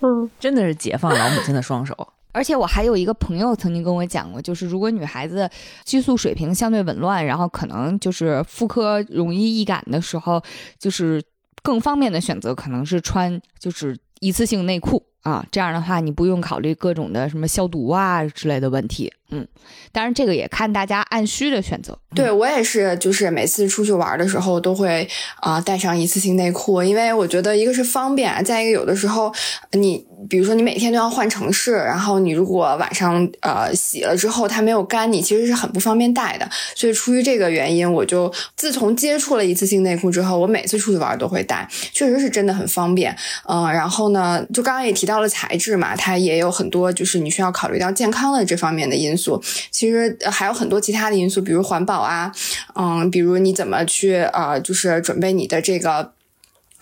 [0.00, 1.96] 嗯， 真的是解放老母亲的双手。
[2.34, 5.48] 而且我还有一个朋友曾经跟我讲过，就是如果女孩子
[5.84, 10.42] 激素水平相对紊乱，然后可能就是妇科容易易感的时候，
[10.78, 11.22] 就是
[11.62, 19.12] 更方便的选择可能是穿就是一次性内裤啊，这样的话你不用考虑各种的什么消毒啊之类的问题。
[19.32, 19.48] 嗯，
[19.90, 21.98] 当然这个也看大家按需的选择。
[22.14, 25.08] 对我也是，就是每次出去玩的时候都会
[25.40, 29.32] 啊、带上一次性内裤，因为我觉得一个是方便，再一个有的时候
[29.72, 36.46] 你比如说你每天都要换城市，然后你如果晚上呃洗了之后它没有干，你其实是很不方便带的。
[36.74, 43.16] 所以出于这个原因，我就自从接触了一次性内裤之后，我每次出去玩都会带，确实是真的很方便。
[43.48, 49.21] 嗯、然后呢，就刚刚也提到了材质嘛，它也有很多就是你需要考虑到健康的这方面的因素。
[49.70, 52.32] 其实还有很多其他的因素，比如环保啊，
[52.74, 56.12] 嗯，比如你怎么去呃，就是准备你的这个。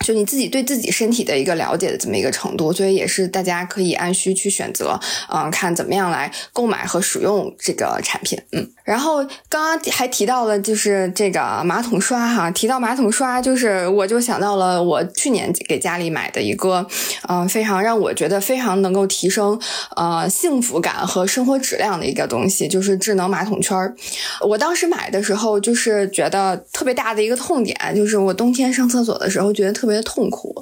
[0.03, 8.67] 就你自己对自己身体的一个了解的这么一个程度，所以也是大家可以按需去选择，嗯、看怎么样来购买和使用这个产品，嗯。
[8.83, 16.85] 然后刚刚还提到了就是这个马桶刷哈，提到马桶刷，就是我就想到了我去年给家里买的一个，
[17.29, 19.57] 嗯、非常让我觉得非常能够提升
[19.95, 23.95] 呃幸福感和生活质量的一个东西，就是智能马桶圈儿。
[24.41, 30.53] 我当时买的时候，就是觉得特别大的一个痛点，就是我冬天上厕所的时候觉得特别的痛苦，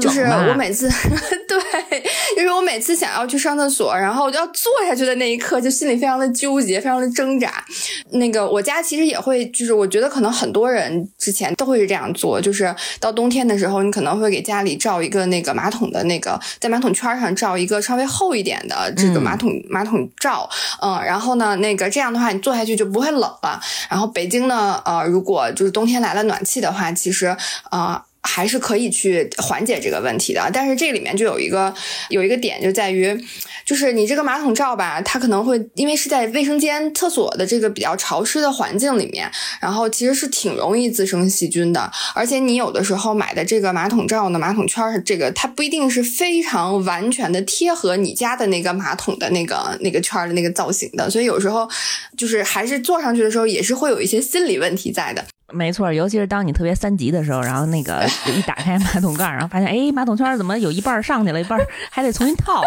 [0.00, 0.88] 就是我每次
[1.48, 2.02] 对，
[2.36, 7.64] 就是我每次想要去上厕所，然后要坐下去的那一刻，就心里非常的纠结，非常的挣扎。
[8.10, 20.48] 那个我家其实也会，就是我觉得可能很多人之前都会是这样做，就是到冬天的时候，你可能会给家里罩一个那个马桶的那个，在马桶圈上罩一个稍微厚一点的这个嗯马桶、马桶罩，
[20.80, 23.60] 嗯，然后呢，那个这样的话，你坐下去就不会冷了。
[23.88, 27.36] 然后北京呢，呃，如果就是冬天来了暖气的话，其实
[27.70, 30.50] 呃还是可以去缓解这个问题的。
[30.52, 31.72] 但是这里面就有一个
[32.08, 33.16] 有一个点，就在于，
[33.64, 39.30] 就是你这个马桶罩吧，它可能会因为是在卫生间、厕所的这个比较潮湿的环境里面，
[39.60, 41.90] 然后其实是挺容易滋生细菌的。
[42.14, 51.68] 而且你有的时候买的这个马桶罩呢，马桶圈儿这个它不一定是非常完全的贴合你家的那个马桶的那个那个圈儿的那个造型的，所以有时候
[52.16, 55.24] 就是还是坐上去的时候也是会有一些心理问题在的。
[55.52, 61.58] 没错，尤其是当你特别三级的时候，然后那个一打开马桶盖，然后发现哎，马桶圈怎么有一半上去了，一半
[61.90, 62.62] 还得重新套，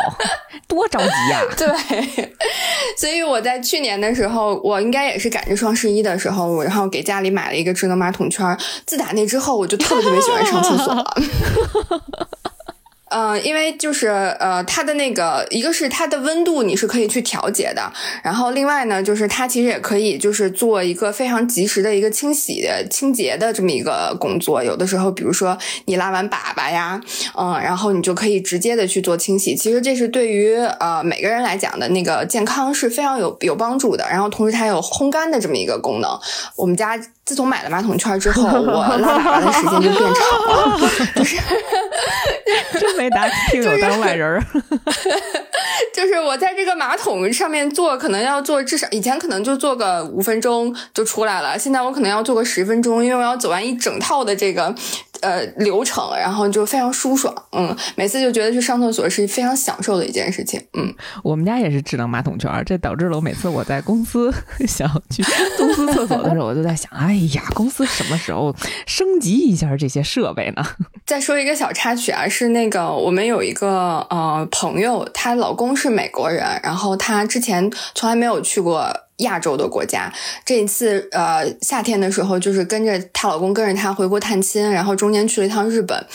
[0.68, 2.36] 多着急呀、对，
[2.98, 8.58] 所以我在去年的时候，我应该也是赶着双十一的时候，然后给家里买了一个智能马桶圈。
[8.86, 11.06] 自打那之后，我就特别特别喜欢上厕所了。
[13.18, 14.08] 嗯、因为就是
[14.40, 17.82] 呃，它的那个一个是它的温度你是可以去调节的，
[18.22, 24.62] 然后另外呢，就是它其实也可以就是做一个非常及时的一个清洗清洁的这么一个工作。
[24.62, 27.00] 有的时候，比如说你拉完粑粑呀，
[27.38, 29.56] 嗯，然后你就可以直接的去做清洗。
[29.56, 34.06] 其实这是对于呃每个人来讲的那个健康是非常有有帮助的。
[34.10, 36.20] 然后同时它有烘干的这么一个功能。
[36.58, 40.80] 我们家自从买了马桶圈之后，我拉粑粑的时间就变长了，
[41.16, 41.38] 就是。
[42.80, 44.44] 真没拿听友当外人儿。
[45.94, 54.74] 就是我在这个马桶上面坐，可能要坐至少以前可能就坐个五分钟就出来了，现在我可能要坐个十分钟，因为我要走完一整套的这个
[55.22, 57.34] 呃流程，然后就非常舒爽。
[57.52, 60.62] 嗯，每次就觉得去上厕所是非常享受的一件事情。
[60.74, 64.34] 嗯，我们家也是智能马桶圈，这导致了我每次我在公司
[64.68, 65.24] 想去
[65.58, 70.64] 公司厕所的时候，我就在想，哎呀，公司什么时候升级一下这些设备呢？
[71.06, 80.12] 再说一个小插曲啊，是那个我们有一个呃朋友，她老公是美国人，然后她之前从来没有去过亚洲的国家。
[80.46, 86.06] 这一次呃夏天的时候，就是跟着她老公跟着她回国探亲，然后中间去了一趟日本。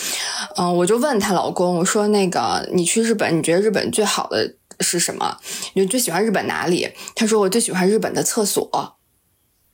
[0.56, 5.36] 嗯、我就问她老公，我说那个你去日本，你觉得日本最好的是什么？
[5.74, 6.88] 你最喜欢日本哪里？
[7.14, 8.96] 他说我最喜欢日本的厕所。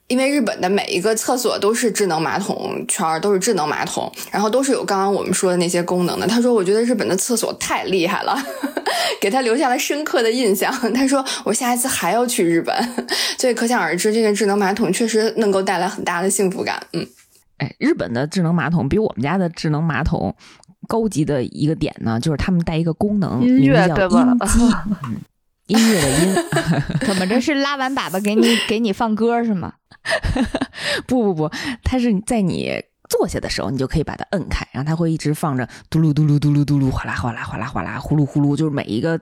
[0.09, 6.25] 因为日本的每一个厕所都是智能马桶圈，都是智能马桶，然后都是有刚刚我们说的那些功能的。
[6.29, 8.41] 他说：“我觉得日本的厕所太厉害了，
[9.21, 10.73] 给他留下了深刻的印象。
[10.95, 12.75] ”他说：“我下一次还要去日本。
[13.39, 16.81] ”所以可想而知，这个智能马桶确实能够带来很大的幸福感。
[16.93, 17.07] 嗯，
[17.59, 20.35] 哎，日本的智能马桶比我们家的智能马桶
[20.89, 25.17] 高级的一个点呢，就是他们带一个功能，音乐对吧音机，嗯，
[25.67, 26.35] 音乐的音。
[27.01, 29.75] 怎么着是拉完粑粑给你给你放歌是吗？
[31.07, 31.51] 不不不，
[31.83, 32.73] 它是在你
[33.09, 39.21] 坐下的时候，你就可以把它摁开，然后它会一直放着嘟噜嘟噜嘟噜嘟噜，哗啦哗啦哗啦哗啦，呼噜呼噜，就是每一个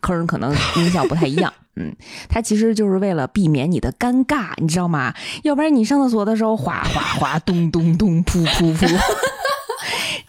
[0.00, 1.52] 坑可能音效不太一样。
[1.80, 1.94] 嗯，
[2.28, 5.14] 它其实就是为了避免你的尴尬，你知道吗？
[5.44, 9.00] 要不然你上厕所的时候哗哗哗，咚咚咚，噗噗噗。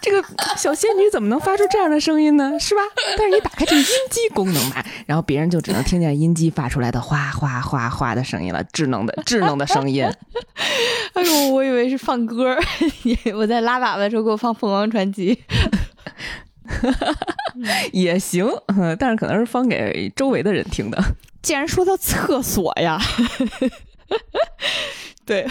[0.02, 0.24] 这个
[0.56, 2.58] 小仙女怎么能发出这样的声音呢？
[2.60, 2.82] 是吧？
[3.18, 10.06] 但是你打开这个音机功能吧，然后别人就只能听见音机发出来的哗哗哗哗的声音了，智能的智能的声音。
[11.14, 12.64] 哎呦，我以为是放歌儿，
[13.36, 15.38] 我在拉粑粑的时候给我放凤凰传奇。
[17.92, 20.98] 也行，嗯但是可能是放给周围的人听的。
[21.42, 23.02] 既然说到厕所呀，
[25.26, 25.48] 对，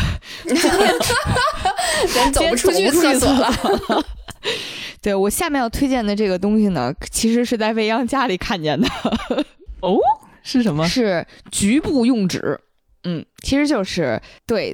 [2.14, 4.04] 咱走不出去厕所了。
[5.00, 8.88] 对我下面要推荐的这个东西呢，其实是在未央家里看见的，
[9.80, 9.98] 哦，
[10.42, 10.86] 是什么？
[10.88, 12.60] 是局部用纸。
[13.04, 14.72] 嗯，其实就是对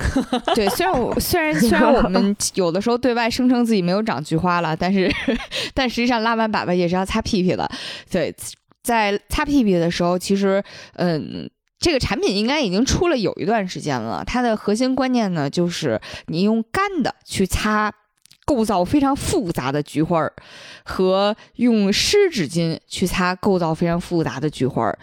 [0.55, 5.13] 对，虽然我虽然虽然我们有的时候对外声称自己没有长菊花了，但是
[5.75, 7.71] 但实际上拉完粑粑也是要擦屁屁的。
[8.11, 8.35] 对，
[8.83, 10.63] 在擦屁屁的时候，其实
[10.95, 11.49] 嗯。
[11.81, 17.93] 这个产品应该已经出了有一段时间了，它的核心观念呢，就是你用干的去擦
[18.45, 20.33] 构造非常复杂的菊花儿，
[20.85, 24.99] 和用湿纸巾去擦构造非常复杂的菊花儿，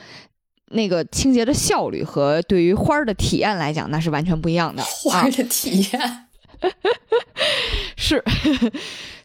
[0.67, 4.83] 那个清洁的效率和对于花儿的体验来讲，那是完全不一样的。
[4.83, 6.27] 花儿的体验，
[7.97, 8.23] 是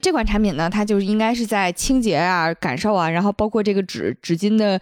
[0.01, 4.80] 这款产品呢，它就是应该是在清洁啊、感受啊，然后包括这个纸纸巾的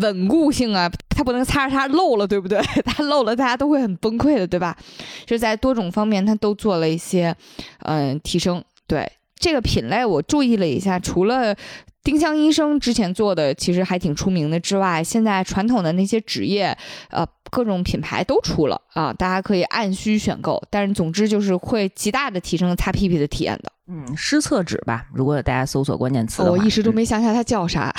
[0.00, 2.60] 稳固性啊，它不能擦着它漏了，对不对？
[2.84, 4.76] 它漏了，大家都会很崩溃的，对吧？
[5.28, 7.34] 是在多种方面它都做了一些
[7.80, 8.62] 嗯、提升。
[8.86, 11.54] 对这个品类，我注意了一下，除了
[12.04, 16.76] 丁香医生之前做的其实还挺出名的之外，现在传统的那些纸业，
[17.10, 20.62] 呃，各种品牌都出了啊，大家可以按需选购。
[20.68, 23.72] 但是总之就是会极大的提升擦屁屁的体验的。
[23.88, 27.90] 嗯，湿厕纸吧，如果大家搜索关键词我一时都嗯没想起来它叫啥。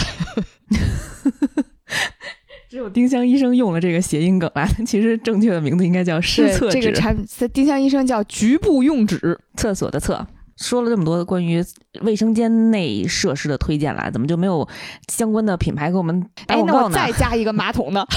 [2.70, 6.80] 只有丁香医生用了这个谐音梗啊，其实正确的名字应该叫湿厕纸。
[6.80, 10.28] 这个产在丁香医生叫局部用纸，厕所的厕。
[10.58, 11.64] 说了这么多关于
[12.02, 14.68] 卫生间内设施的推荐了，怎么就没有
[15.08, 16.64] 相关的品牌给我们打哎？
[16.66, 18.06] 那我再加一个马桶呢？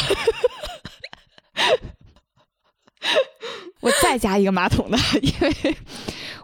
[3.81, 5.77] 我再加一个马桶的，因为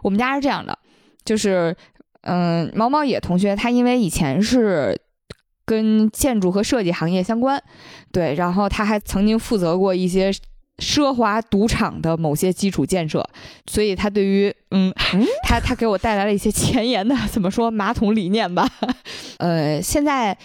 [0.01, 0.77] 我们家是这样的，
[1.23, 1.75] 就是
[2.21, 4.99] 嗯，毛毛野同学他因为以前是
[5.65, 7.61] 跟建筑和设计行业相关，
[8.11, 10.31] 对，然后他还曾经负责过一些
[10.77, 13.27] 奢华赌场的某些基础建设，
[13.67, 15.25] 所以他对于嗯嗯？
[15.43, 18.67] 他他给我带来了一些前沿的怎么说马桶理念吧，
[19.37, 20.37] 呃，现在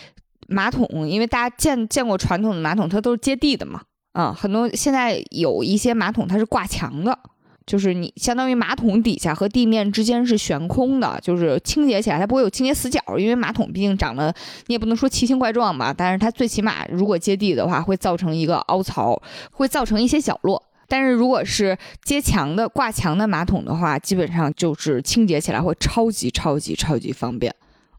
[0.49, 3.83] 马桶，因为大家见见过传统的马桶，它都是接地的嘛，
[4.13, 7.19] 啊，很多现在有一些马桶它是挂墙的，
[7.65, 14.35] 就是你相当于马桶底下和地面之间是悬空的，就是清洁起来它不会有清洁死角，因为马桶毕竟长得
[14.67, 20.63] 你也不能说奇形怪状吧，但是它最起码如果接地的话，会造成一个凹槽，会造成一些角落。
[20.89, 27.55] 但是如果是接墙的挂墙的马桶的话，基本上就是清洁起来会超级超级超级方便。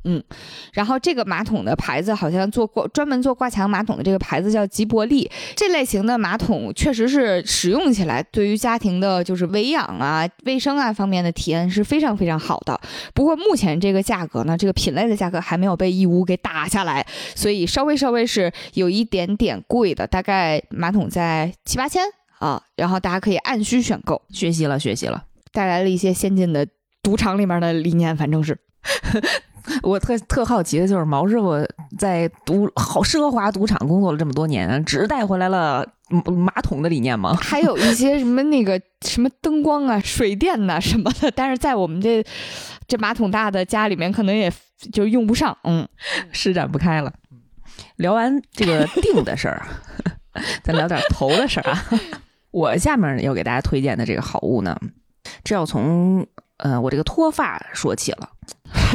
[0.06, 0.22] 嗯，
[0.74, 12.80] 然后这个马桶的牌子好像做过专门做挂墙马桶的这个牌子叫吉伯利，这类型的马桶确实是使用起来对于家庭的就是维养啊、卫生啊方面的体验是非常非常好的。
[13.14, 22.04] 不过目前这个价格呢，这个品类的价格还没有被义乌给打下来，所以稍微稍微是有一点点贵的，大概马桶在七八千
[22.40, 25.24] 啊，然后大家可以按需选购，学习了，学习了。
[25.54, 26.68] 带来了一些先进的
[27.02, 28.58] 赌场里面的理念，反正是。
[29.84, 31.54] 我特特好奇的就是毛师傅
[31.98, 37.34] 在赌好奢华赌场工作了这么多年，只带回来了嗯马桶的理念吗？
[37.42, 42.26] 还有一些什么那个什么灯光啊、水电呐、什么的，但是在我们这
[42.88, 44.52] 这马桶大的家里面，可能也
[44.92, 45.58] 就用不上。
[45.64, 45.88] 嗯，
[46.32, 47.14] 施展不开了。
[47.96, 49.66] 聊完这个定的事儿，
[50.64, 51.84] 咱聊点头的事儿啊。
[52.52, 54.78] 我下面要给大家推荐的这个好物呢，
[55.44, 58.30] 这要从呃我这个脱发说起了。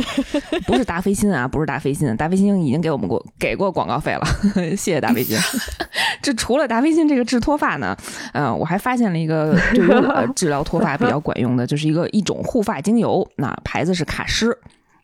[0.67, 4.25] 不是达霏欣啊，不是达霏欣，达霏欣已经给我们过给过广告费了，
[4.77, 5.37] 谢谢达霏欣。
[6.23, 7.97] 这除了达霏欣这个治脱发呢，
[8.33, 14.57] 呃，我还发现了一个对于我治疗脱发比较管用的，就是一个一种护发精油，那牌子是卡诗。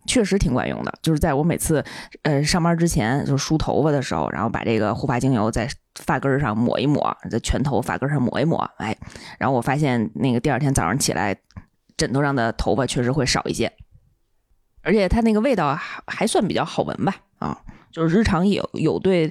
[0.06, 1.82] 确实挺管用的，就是在我每次
[2.24, 8.94] 呃上班之前，就梳头发的时候，然后把这个护发精油在发根上抹一抹，在全头发根上抹一抹，哎，
[9.38, 11.34] 然后我发现那个第二天早上起来，
[11.96, 13.72] 枕头上的头发确实会少一些，
[14.84, 17.58] 而且它那个味道还还算比较好闻吧，啊，
[17.90, 19.30] 就是日常有有对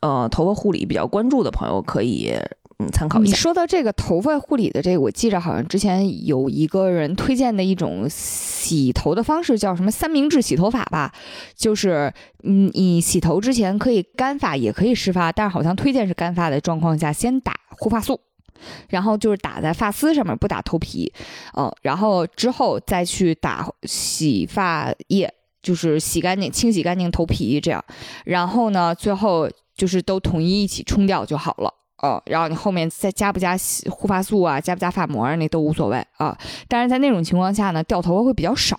[0.00, 2.32] 呃头发护理比较关注的朋友可以
[2.78, 3.36] 嗯参考一下你。
[3.36, 11.12] 说到这个头发护理的这个，我记着好像之前有一个人推荐的一种洗头的方式，叫什么三明治洗头法吧？
[11.54, 18.20] 就是嗯，你洗头之前可以干发，也可以湿发，但是好像推荐是干发的状况下，先打护发素。
[18.88, 21.12] 然后就是打在发丝上面，不打头皮，
[21.56, 25.32] 嗯，然后之后再去打洗发液，
[25.62, 27.84] 就是洗干净、清洗干净头皮这样，
[28.24, 31.72] 然后呢，最后就是都统一一起冲掉就好了。
[32.02, 33.56] 哦，然后你后面再加不加
[33.88, 36.36] 护发素啊，加不加发膜啊，那都无所谓啊。
[36.68, 38.78] 但是在那种情况下呢，掉头发会比较少，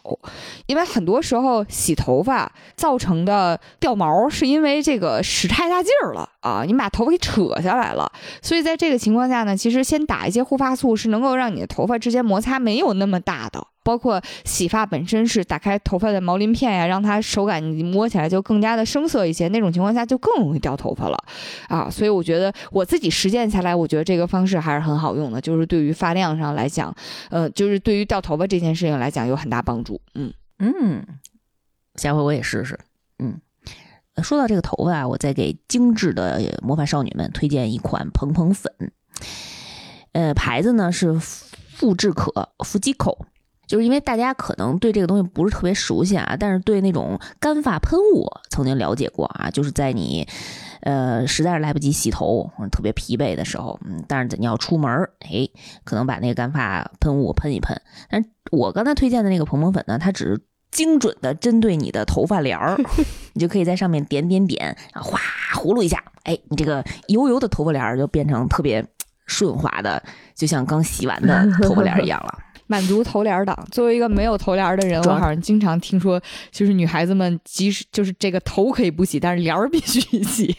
[0.68, 8.12] 因为很多时候洗头发造成的掉毛是因为这个使太大劲儿了啊，你把头发给扯下来了。
[8.44, 13.66] 所以在这个情况下呢，其实先打一些护发素是能够让你的头发之间摩擦没有那么大的。
[13.84, 21.18] 包括洗发本身是打开头发的毛鳞片呀，让它手感你摸起来就更加的生涩一些，那种情况下就更容易掉头发了
[21.68, 21.88] 啊。
[21.90, 26.92] 所以我觉得我自己实践下来，我觉得这个方式还是很好用的，就是对于发量上来讲，
[27.30, 30.02] 呃，就是对于掉头发这件事情来讲有很大帮助。
[30.16, 31.06] 嗯，嗯，
[31.96, 32.80] 下回我也试试。
[33.20, 33.40] 嗯，
[34.24, 38.72] 说到这个头发啊，我再给精致的魔法少女们推荐一款蓬蓬粉。
[40.14, 43.18] 呃，牌子呢是富智可 Fujiko，
[43.68, 50.26] 就是因为大家可能对这个东西不是特别熟悉啊，但是对那种干发喷雾曾经了解过啊，就是在你
[50.82, 55.50] 呃实在是来不及洗头，特别疲惫的时候，嗯，但是你要出门儿，哎，
[55.84, 57.82] 可能把那个干发喷雾喷一喷。
[58.10, 60.42] 但我刚才推荐的那个蓬蓬粉呢，它只是
[60.76, 62.78] 精准的针对你的头发帘儿，
[63.32, 65.18] 你就可以在上面点点点，然后哗
[65.54, 68.86] 葫芦一下，哎，你这个油油的头发帘儿就变成特别
[69.26, 70.04] 顺滑的，
[70.36, 72.40] 就像刚洗完的 头发帘儿一样了。
[72.68, 73.56] 满足头帘儿党。
[73.72, 76.20] 作为一个没有头帘儿的人，我好像经常听说，
[76.52, 80.54] 就是女孩子们即使就是这个头可以不洗，但是帘儿必须洗，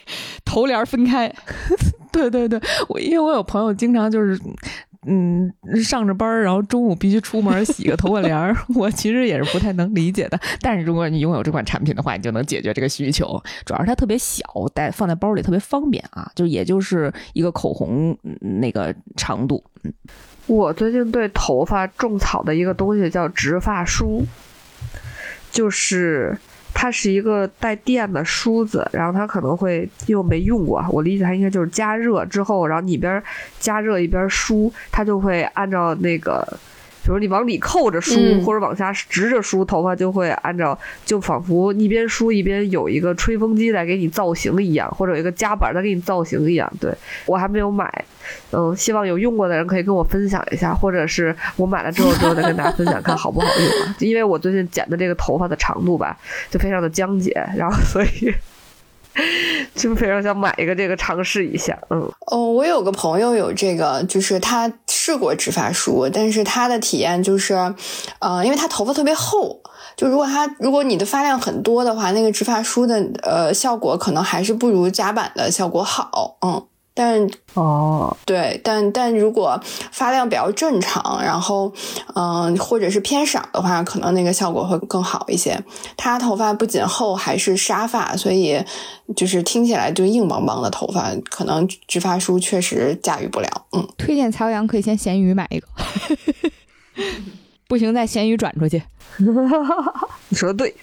[0.46, 1.30] 头帘分开。
[2.12, 2.58] 对对对，
[2.88, 4.40] 我因为我有朋友经常就是。
[5.08, 5.52] 嗯，
[5.82, 10.38] 上着班，然后中午必须出门洗个头发帘儿， 我其实也是不太能理解的。
[10.60, 13.40] 但是如果你拥有这款产品的话，你就能解决这个需求。
[13.64, 14.42] 主要是它特别小，
[14.74, 19.62] 带放在包里特别方便啊，就也就是一个口红那个长度。
[20.46, 24.26] 我最近对头发种草的一个东西叫植发梳，
[25.50, 26.36] 就是
[26.78, 33.22] 它是一个带电的梳子，然后它可能会因为没用过，我理解它应该就是加热之后，然后你一边
[33.58, 36.46] 加热一边梳，它就会按照那个。
[37.06, 46.70] 比如你往里扣着梳，嗯或者往下直着梳，头发就会按照，就仿佛一边梳一边有一个吹风机在给你造型一样，或者有一个夹板在给你造型一样。
[46.80, 46.92] 对
[47.26, 48.04] 我还没有买，
[48.50, 53.94] 嗯，希望有用过的人可以跟我分享一下，或者是我买了之后之后再跟大家分享看好不好用啊。
[54.00, 56.18] 因为我最近剪的这个头发的长度吧，
[56.50, 58.34] 就非常的僵结，然后所以
[59.74, 61.78] 就非常想买一个这个尝试一下。
[61.88, 64.70] 嗯，哦，我有个朋友有这个，就是他
[65.06, 67.54] 试过直发梳，但是他的体验就是，
[68.18, 69.60] 呃，因为他头发特别厚，
[69.96, 76.60] 就如果他如果你的发量很多的话，那个直发梳的呃效果可能还是不如夹板的效果好，嗯。
[76.98, 79.60] 但哦，对，但但如果
[79.92, 81.70] 发量比较正常，然后
[82.14, 85.62] 嗯、或者是偏少的话，可能那个效果会更好一些。
[85.94, 88.58] 他头发不仅厚，还是沙发，所以
[89.14, 93.48] 就是听起来就硬邦邦的头发，可能直发梳确实驾驭不了。
[93.72, 95.68] 嗯，推荐曹阳可以先闲鱼买一个，
[97.68, 98.82] 不行再闲鱼转出去。
[100.30, 100.74] 你说的对。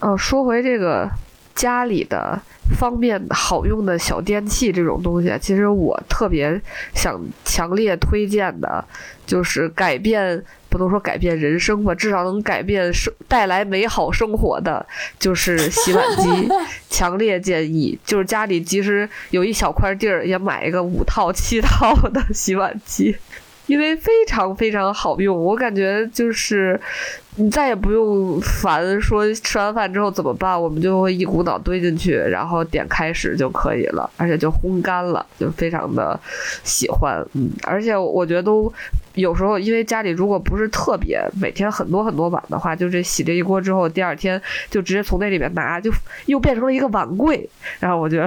[0.00, 1.08] 哦，说回这个
[1.54, 2.40] 家里的
[2.78, 6.60] 方便好用的小电器这种东西，其实我特别
[6.94, 8.84] 想强烈推荐的，
[9.26, 14.84] 就是改变不能说改变人生吧，至少能改变生带来美好生活的，
[15.18, 16.48] 就是洗碗机。
[16.88, 23.16] 强烈建议，就是家里即使有一小块地儿，也买一个五套七套的洗碗机。
[23.66, 26.78] 因为非常非常好用，我感觉就是
[27.36, 36.18] 你再也不用烦说吃完饭之后怎么办，我们就会一股脑堆进去，然后点开始就可以了，而且就烘干了，就非常的
[36.64, 37.24] 喜欢。
[37.34, 38.70] 嗯，而且我觉得都
[39.14, 44.40] 有时候，因为家里如果不是特别每天很多很多碗的话，就这洗这一锅之后，第二天
[44.70, 45.90] 就直接从那里面拿，就
[46.26, 47.48] 又变成了一个碗柜，
[47.78, 48.26] 然后我觉得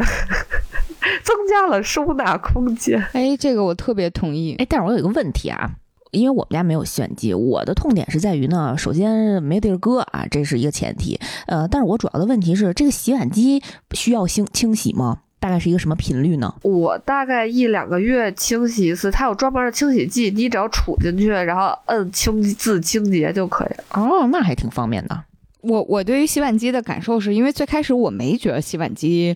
[1.23, 3.01] 增加了收纳空间。
[3.13, 4.55] 哎，这个我特别同意。
[4.59, 5.71] 哎，但是我有一个问题啊，
[6.11, 11.19] 因为我们家没有洗碗机，我的痛点是在于呢，首先没地儿搁啊，这是一个前提。
[11.47, 13.61] 呃，但是我主要的问题是，这个洗碗机
[13.91, 15.21] 需要清清洗吗？
[15.39, 16.53] 大概是一个什么频率呢？
[16.63, 23.83] 我大概一两个月清洗一次，它有专门的清洗剂，你只要杵进去，然后摁清自清洁就可以了。
[23.91, 25.23] 哦，那还挺方便的。
[25.61, 29.35] 我我对于洗碗机的感受是因为最开始我没觉得洗碗机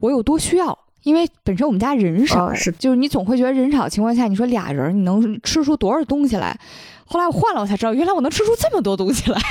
[0.00, 0.78] 我有多需要。
[1.04, 6.58] 因为本身我们家人少，哦是就是你总会觉得人少情况下，你说俩人你能吃出多少东西来？
[7.06, 9.40] 后来我换了，我才知道原来我能吃出这么多东西来。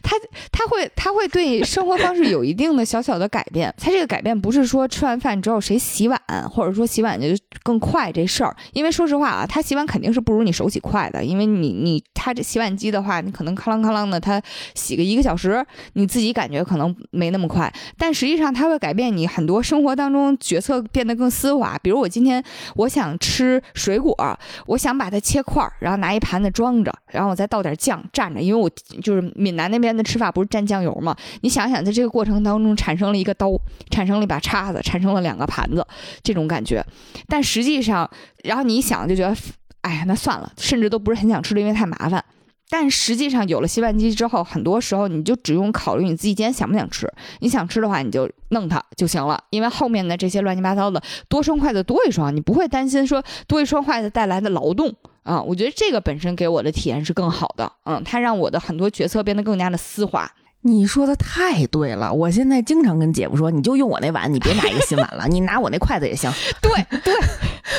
[0.00, 0.16] 它
[0.52, 3.74] 它会它会对生活方式有一定的小小的改变。
[3.76, 7.26] 它这个改变不是说吃完饭之后谁洗碗，或者说洗碗就
[7.64, 8.56] 更快这事儿。
[8.72, 14.40] 因为说实话啊，它洗碗肯定是不如你手洗快的，因为你你它这洗碗机的话，你可能哐啷哐啷的，它
[14.74, 15.64] 洗个一个小时，
[15.94, 21.76] 你自己感觉可能没那么快，但实际上它会改变你很多生活当中决策变得更丝滑。
[21.82, 22.42] 比如我今天
[22.76, 24.14] 我想吃水果，
[24.66, 28.68] 我想把它切块，然后拿一盘子装着，然后我再倒点酱蘸着，因为我
[29.00, 31.14] 就是闽南那边的吃法不是蘸酱油嘛？
[31.42, 33.52] 你想想，在这个过程当中产生了一个刀，
[33.90, 35.86] 产生了一把叉子，产生了两个盘子，
[36.24, 36.84] 这种感觉。
[37.28, 38.10] 但实际上，
[38.42, 39.36] 然后你一想就觉得，
[39.82, 42.24] 哎呀，那算了，甚至都不是很想吃了，因为太麻烦。
[42.70, 47.10] 但实际上有了洗碗机之后，很多时候你就只用考虑你自己今天想不想吃。
[47.38, 54.94] 你想吃的话，你就弄它就行了，因为后面的这些乱七八糟的多双筷子多一双，你不会担心说多一双筷子带来的劳动
[55.28, 55.42] 啊。
[55.42, 60.30] 我觉得这个本身给我的体验是更好的，嗯，它让我的很多决策变得更加的丝滑。
[60.62, 66.28] 你说的太对了，我现在经常跟姐夫说，你就用我那碗，你别拿一个新碗了， 你拿我那筷子也行。
[66.60, 67.14] 对对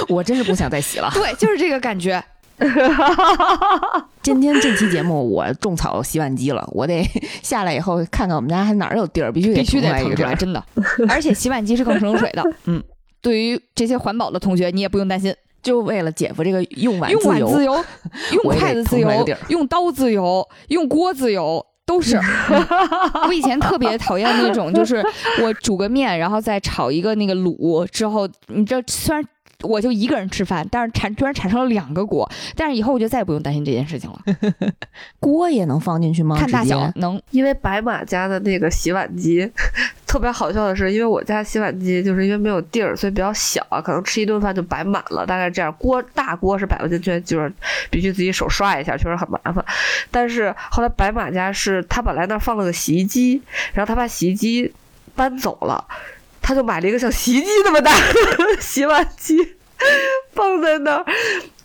[0.08, 1.12] 我真是不想再洗了。
[1.14, 2.24] 对，就是这个感觉。
[4.22, 7.04] 今天这期节目我种草洗碗机了，我得
[7.41, 10.64] 下来以后看看我们家还哪儿有地儿，必须得必须得腾出来，真的。
[11.08, 12.82] 而且洗碗机是更省水的，嗯。
[13.22, 17.47] 对于这些环保的同学，你也不用担心，就为了姐夫这个用碗用自由。
[17.47, 17.86] 碗自由，
[18.34, 21.66] 用筷子自由用刀自由，用锅自由。
[21.86, 22.18] 都是，
[22.53, 22.68] 嗯
[23.28, 25.03] 我以前特别讨厌那种，就是
[25.41, 29.26] 我煮个面，然后再炒一个那个卤之后，你这虽然
[29.64, 34.20] 我就一个人吃饭，但是产居然产生了两个锅，但是以后我就再也不用担心这件事情了，
[35.20, 36.38] 锅也能放进去吗？
[36.38, 37.22] 看大小能。
[37.32, 39.51] 因为白马家的那个洗碗机
[40.07, 45.76] 特别好笑的是，因为我家洗碗机就是因为没有地儿，所以比较小，可能吃一顿饭就摆满了，大概这样。
[45.78, 47.51] 锅大锅是摆不进去，就是
[47.91, 49.64] 必须自己手刷一下，确实很麻烦。
[50.10, 53.41] 但是后来白马家是他本来那儿放了个洗衣机，
[53.74, 54.74] 然后他把洗衣机
[55.16, 55.86] 搬走了，
[56.50, 58.02] 他就买了一个像洗衣机那么大的
[58.60, 59.38] 洗碗机
[60.34, 61.06] 放在那儿。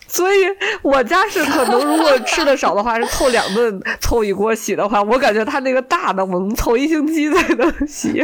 [0.06, 0.46] 所以
[0.82, 8.22] 我家是可能，如果吃的少的话，是凑两顿凑一锅洗的话，我感觉他那个大的，我能凑一星期才能洗。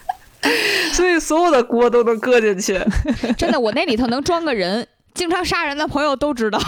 [0.94, 2.80] 所以所有的锅都能搁进去。
[3.36, 6.58] 真的，我那里头能装个人，经常杀人的朋友都知道，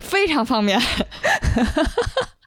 [0.00, 0.82] 非常方便。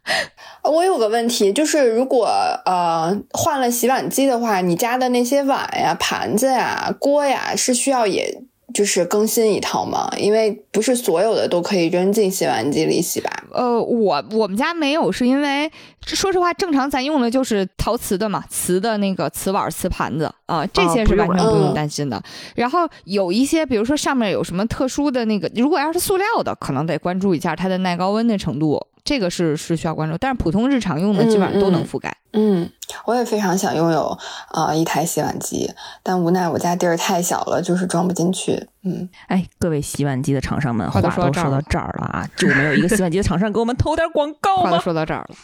[0.64, 2.26] 我有个问题，就是如果
[2.66, 8.44] 呃换了洗碗机的话，你家的那些碗呀、盘子呀、锅呀，是需要也
[8.74, 10.10] 就是更新一套吗？
[10.18, 13.30] 因为不是所有的都可以扔进洗碗机里洗吧？
[13.54, 15.72] 呃，我我们家没有，是因为
[16.06, 22.22] 说实话，正常咱用的就是陶瓷的嘛，瓷的那个瓷碗、瓷盘子啊、这些是完全不用嗯担心的。
[22.56, 30.18] 然后有一些，比如说上面有什么特殊的那个，如果要是塑料的，可能得关注一下它的耐高温的程度，这个是是需要关注。
[30.18, 32.16] 但是普通日常用的基本上都能覆盖。
[32.36, 32.68] 嗯，
[33.06, 34.18] 我也非常想拥有
[34.54, 38.68] 呃一台洗碗机，但无奈我家地儿太小了，就是装不进去。
[38.84, 44.80] 嗯，哎，各位洗碗机的厂商们，话话都说到这儿了啊，就没有一个洗碗机的厂商给我们投点广告话都？
[44.80, 45.36] 说到这儿了，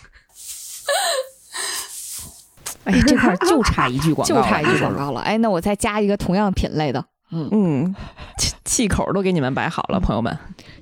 [2.85, 5.21] 哎，这块儿就差一句广告了， 就差一句广告了。
[5.21, 7.95] 哎，那我再加一个同样品类的，嗯，嗯，
[8.39, 10.35] 气气口都给你们摆好了，朋友们。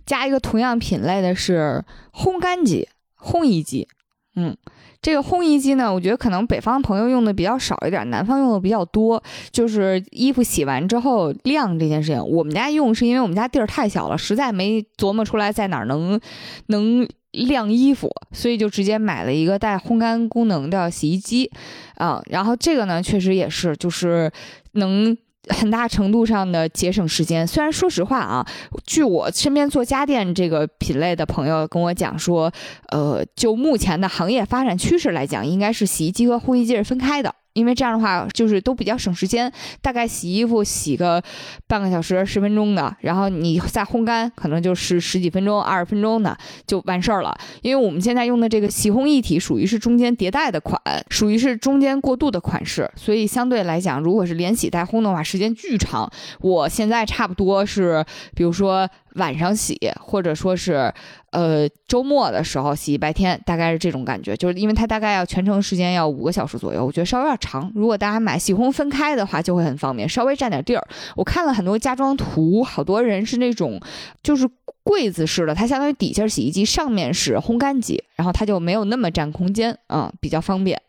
[0.08, 2.90] 加一个同样品类的是烘干机、
[3.22, 3.88] 烘衣机。
[4.36, 4.56] 嗯，
[5.02, 9.22] 这个烘衣机呢，我觉得可能北方朋友用的比较少一点，南方用的比较多。
[9.52, 16.20] 就是衣服洗完之后晾这件事情，我们家用是因为我们家地儿太小了，实在没琢磨出来在哪儿能
[16.68, 21.52] 能晾衣服，所以就直接买了一个带烘干功能的洗衣机
[21.96, 22.22] 啊。
[22.28, 24.32] 然后这个呢，确实也是就是
[24.74, 25.18] 能。
[25.50, 28.46] 很大程度上的节省时间，虽然说实话啊，
[28.86, 32.52] 据我身边做家电这个品类的朋友跟我讲说，
[32.90, 39.52] 呃，就目前的行业发展趋势来讲，应该是洗衣机和烘衣机是分开的，因为这样的话就是都比较省时间，
[39.82, 41.22] 大概洗衣服洗个
[41.66, 46.38] 半个小时、十分钟的，然后你再烘干可能就是十几分钟、二十分钟的
[46.68, 47.36] 就完事儿了。
[47.64, 50.80] 因为我们现在用的这个洗烘一体属于是中间迭代的款，
[51.10, 56.08] 属于是中间过渡的款式，所以相对来讲，如果是连洗带烘的话，时间巨长。
[56.42, 58.06] 我现在差不多是，
[58.36, 58.88] 比如说
[59.18, 60.92] 晚上洗，或者说是
[61.32, 67.72] 呃周末的时候洗，白天大概是这种感觉，就是因为它大概要全程时间要五个小时左右，我觉得稍微有点长。
[67.76, 70.88] 如果大家买洗烘分开的话，就会很方便，稍微占点地儿。
[71.16, 73.80] 我看了很多家装图，好多人是那种
[74.24, 74.48] 就是
[74.84, 80.82] 柜子式的，它相当于底下是洗衣机，上面是烘干机，然后它就没有那么占空间啊、比较方便。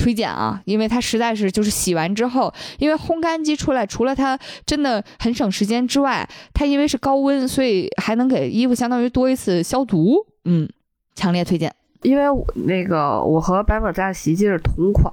[0.00, 10.16] 推荐啊，因为它实在是就是洗完之后，因为烘干机出来，除了它真的很省时间之外，它因为是高温，所以还能给衣服相当于多一次消毒。
[10.44, 10.66] 嗯，
[11.14, 11.70] 强烈推荐。
[12.02, 12.24] 因为
[12.54, 15.12] 那个我和白马家的洗衣机是同款，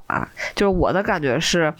[0.55, 1.73] 就是我的感觉是，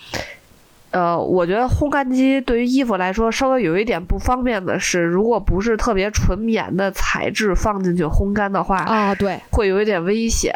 [0.92, 10.54] 呃，我觉得烘干机对于衣服来说稍微有一点不方便的是，如果不是特别纯棉的材质放进去烘干的话，啊，对，会有一点危险。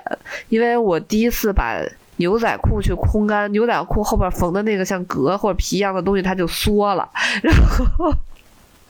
[0.50, 1.82] 因为我第一次把
[2.22, 7.10] 牛仔裤去烘干，牛仔裤后边缝的那个像革或者皮一样的东西，它就缩了，
[7.42, 8.14] 然后。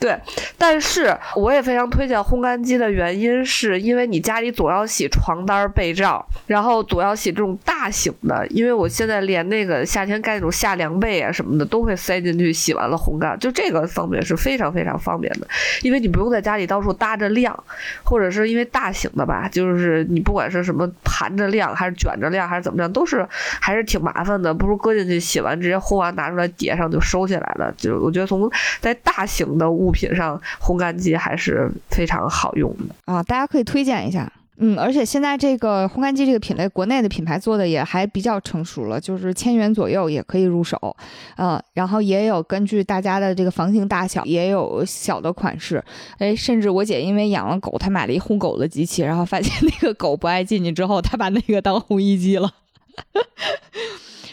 [0.02, 0.18] 对，
[0.58, 8.44] 但是我也非常推荐烘干机的原因，是因为你家里总要洗床单、被罩，然后总要洗这种大型的。
[8.48, 15.46] 因为我现在连那个夏天盖那种夏凉被啊什么的都会塞进去，洗完了烘干，就这个方面是非常非常方便的，
[15.82, 17.56] 因为你不用在家里到处搭着晾，
[18.02, 27.72] 或者是因为大型的吧，就是你不管是什么盘着晾，还是卷着晾，还是怎么样，都是还是挺麻烦的，不如搁进去洗完直接烘完拿出来叠上就收起来了。
[27.76, 28.50] 就我觉得从
[28.80, 32.94] 在大型的物品上，烘干机还是非常好用的。
[33.04, 34.32] 啊，大家可以推荐一下。
[34.58, 40.94] 嗯，而且现在这个烘干机这个品类，国内的品牌做的也还比较成熟了，就是千元左右也可以入手，
[41.36, 45.82] 呃，然后也有根据大家的这个房型大小，也有小的款式，
[46.18, 52.52] 哎，甚至我姐因为养了狗，她买了一烘狗的机器，然后发现那个狗不爱进去之后，她把那个当烘衣机了。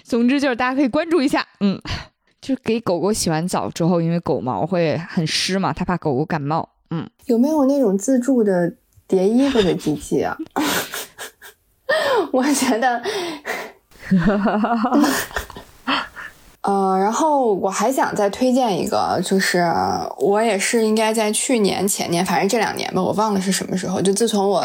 [0.03, 1.81] 总之就是大家可以关注一下，嗯，
[2.41, 8.73] 就是给狗狗洗完澡之后，因为狗毛会很湿嘛，它怕狗狗感冒，嗯，有没有那种自助的
[9.07, 10.37] 叠衣服的机器啊？
[12.31, 13.01] 我觉得，
[16.61, 19.65] 呃，然后我还想再推荐一个，就是
[20.19, 24.01] 我也是应该在去年、前年，反正这两年吧，我忘了是什么时候。
[24.01, 24.63] 就自从我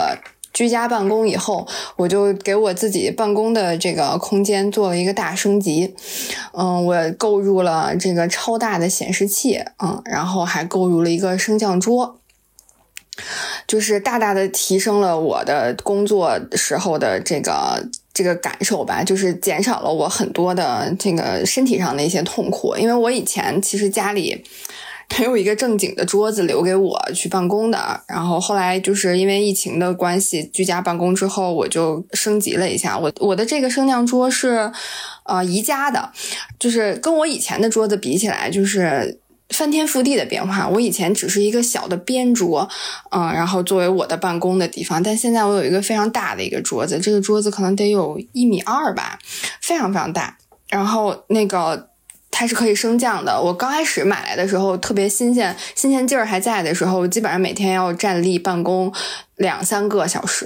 [0.54, 5.94] 居家办公以后，我就给我自己办公的这个空间做了一个大升级。
[6.52, 12.20] 嗯，我购入了这个超大的显示器，嗯，然后还购入了一个升降桌。
[13.66, 22.76] 就是大大的提升了我的工作时候的这个这个感受吧，就是减少了我很多的这个身体上的一些痛苦。
[22.76, 24.44] 因为我以前其实家里
[25.18, 32.98] 没有一个正经的桌子留给我去办公的，然后后来就是因为疫情的关系，居家办公之后，我就升级了一下。
[32.98, 34.72] 我我的这个升降桌是
[35.24, 36.10] 呃宜家的，
[36.58, 39.20] 就是跟我以前的桌子比起来，就是。
[39.50, 40.66] 翻天覆地的变化。
[40.66, 42.66] 我以前只是一个小的边桌，
[43.10, 49.18] 嗯，然后作为我的办公的地方，但现在我有一个非常大的一个桌子，这个桌子可能得有一米二吧，
[49.60, 50.38] 非常非常大。
[50.70, 51.90] 然后那个
[52.36, 53.40] 它是可以升降的。
[53.40, 58.92] 我刚开始买来的时候特别新鲜，新鲜劲儿还在的时候，基本上每天要站立办公
[59.36, 60.44] 两三个小时。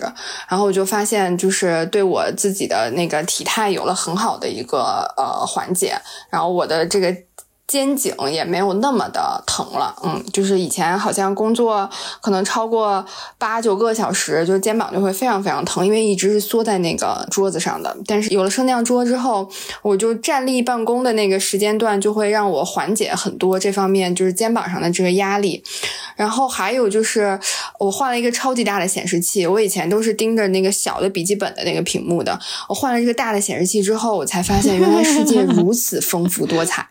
[0.49, 5.99] 然后我就发现，就是对我自己的那个体态有了很好的一个呃缓解。
[6.29, 7.17] 然后我的这个。
[7.69, 11.89] 肩颈也没有那么的疼了，嗯，就是以前好像工作
[12.23, 13.05] 可能超过
[13.37, 17.95] 八九个小时，就肩膀就会非常非常疼，因为一直是缩在那个桌子上的。
[18.07, 19.47] 但是有了升降桌之后，
[19.83, 25.63] 我就站立办公的那个时间段就会让我缓解很多这方面就是肩膀上的这个压力。
[26.17, 27.39] 然后还有就是
[27.79, 36.89] 我换了一个超级大的显示器，我以前都是盯着那个小的笔记本的那个屏幕的，我换了这个大的显示器之后，我才发现原来世界如此丰富多彩。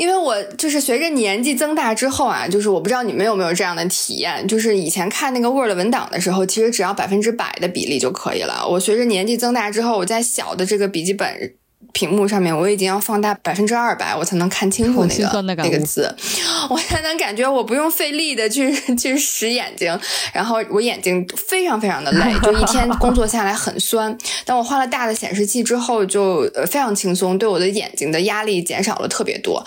[0.00, 8.66] 因为我就是随着年纪增大之后啊，就是我不知道你们有没有这样的体验，就是以前看那个 Word 文档的时候，其实只要百分之百的比例就可以了。
[8.66, 11.52] 我随着年纪增大之后，我在小的这个笔记本
[11.92, 16.14] 屏幕上面，我已经要放大百分之二百，我才能看清楚那个那个字，
[16.68, 19.98] 我才能感觉我不用费力的去去使眼睛，
[20.32, 24.16] 然后我眼睛非常非常的累，就一天工作下来很酸。
[24.44, 29.64] 但我换了大的显示器之后，就非常轻松，对我的眼睛的压力减少了特别多。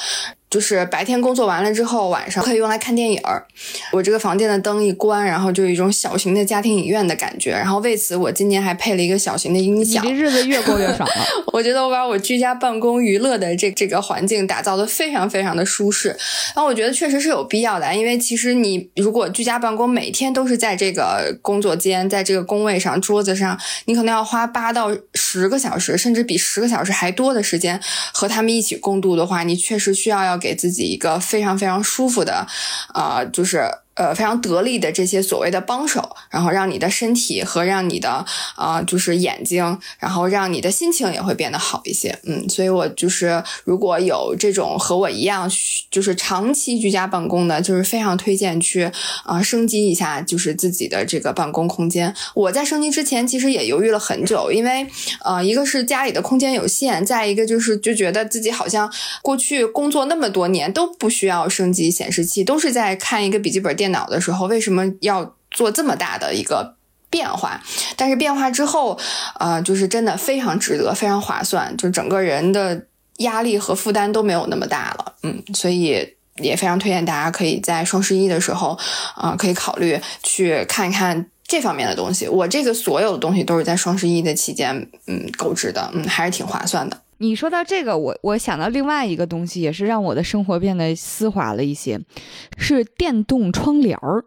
[0.53, 3.43] 就是白天工作完了之后，晚上可以用来看电影儿。
[3.91, 7.49] 我这个房间的灯一关，然后就有一种小型的家庭影院的感觉。
[7.49, 10.05] 然后为此，我今年还配了一个小型的音响。
[10.05, 11.25] 你这日子越过越爽了。
[11.51, 16.09] 我觉得我把我居家办公娱乐的这这个环境打造的非常非常的舒适。
[16.09, 27.81] 然后我觉得确实是有必要的，因为其实你如果居家办公，每天都是在这个工作间，在这个工位上、桌子上，你可能要花八到十个小时，甚至比十个小时还多的时间
[28.13, 30.39] 和他们一起共度的话，你确实需要要。
[30.43, 32.45] 给自己一个非常非常舒服的，
[32.93, 33.82] 啊，就是。
[33.95, 38.25] 呃，非常得力的这些所谓的帮手，然后让你的身体和让你的
[38.55, 42.17] 啊，就是眼睛，然后让你的心情也会变得好一些。
[42.23, 45.47] 嗯，所以我就是如果有这种和我一样，
[45.91, 48.89] 就是长期居家办公的，就是非常推荐去
[49.25, 52.11] 啊升级一下，就是自己的这个办公空间。
[52.33, 54.87] 我在升级之前其实也犹豫了很久，因为
[55.23, 58.91] 呃，一个是家里的空间有限，再一个就是就觉得自己好像
[59.21, 63.82] 过去工作那么多年都不需要升级显示器，都是在看一个笔记本电。
[63.83, 66.77] 电脑的时候为什么要做这么大的一个
[67.09, 67.61] 变化？
[67.97, 68.97] 但是变化之后，
[69.41, 75.15] 呃，就是真的非常值得，非常划算，就整个人的压力和负担都没有那么大了。
[75.23, 78.79] 嗯，所以也非常推荐大家可以在双十一的时候，
[79.15, 82.25] 啊，可以考虑去看一看这方面的东西。
[82.29, 86.97] 我这个所有的东西都是在双十一的期间，嗯，购置的，嗯，还是挺划算的。
[87.23, 91.97] 你说到这个，我我想到另外一个东西，也是让我的生活变得丝滑了一些，
[92.57, 94.25] 是电动窗帘儿。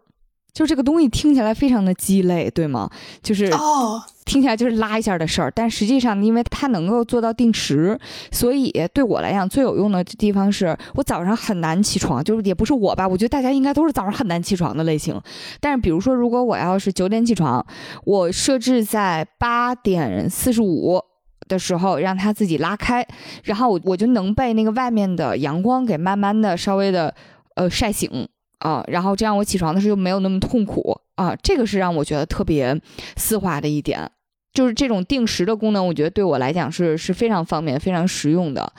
[0.51, 2.89] 就这个东西听起来非常的鸡肋，对吗？
[3.21, 7.95] 就是哦，听起来就是拉一下的事儿，但实际上，因为它能够做到定时，
[8.31, 15.21] 所以对我来讲最有用的地方是我早上很难起床，就是也不是我吧，我觉得大家应该都是早上很难起床的类型。
[15.61, 17.63] 但是比如说，如果我要是九点起床，
[18.05, 20.99] 我设置在八点四十五。
[21.47, 23.05] 的时候让它自己拉开，
[23.43, 27.13] 然后我我就能被那个外面的阳光给慢慢的稍微的
[27.55, 28.27] 呃晒醒
[28.59, 30.99] 啊，然后这样我起床的时候就没有那么痛苦。
[31.15, 32.79] 啊，这个是让我觉得特别
[33.15, 34.11] 丝滑的一点。
[34.53, 38.71] 就是这种定时的功能，我觉得对我来讲是是非常方便、非常实用的。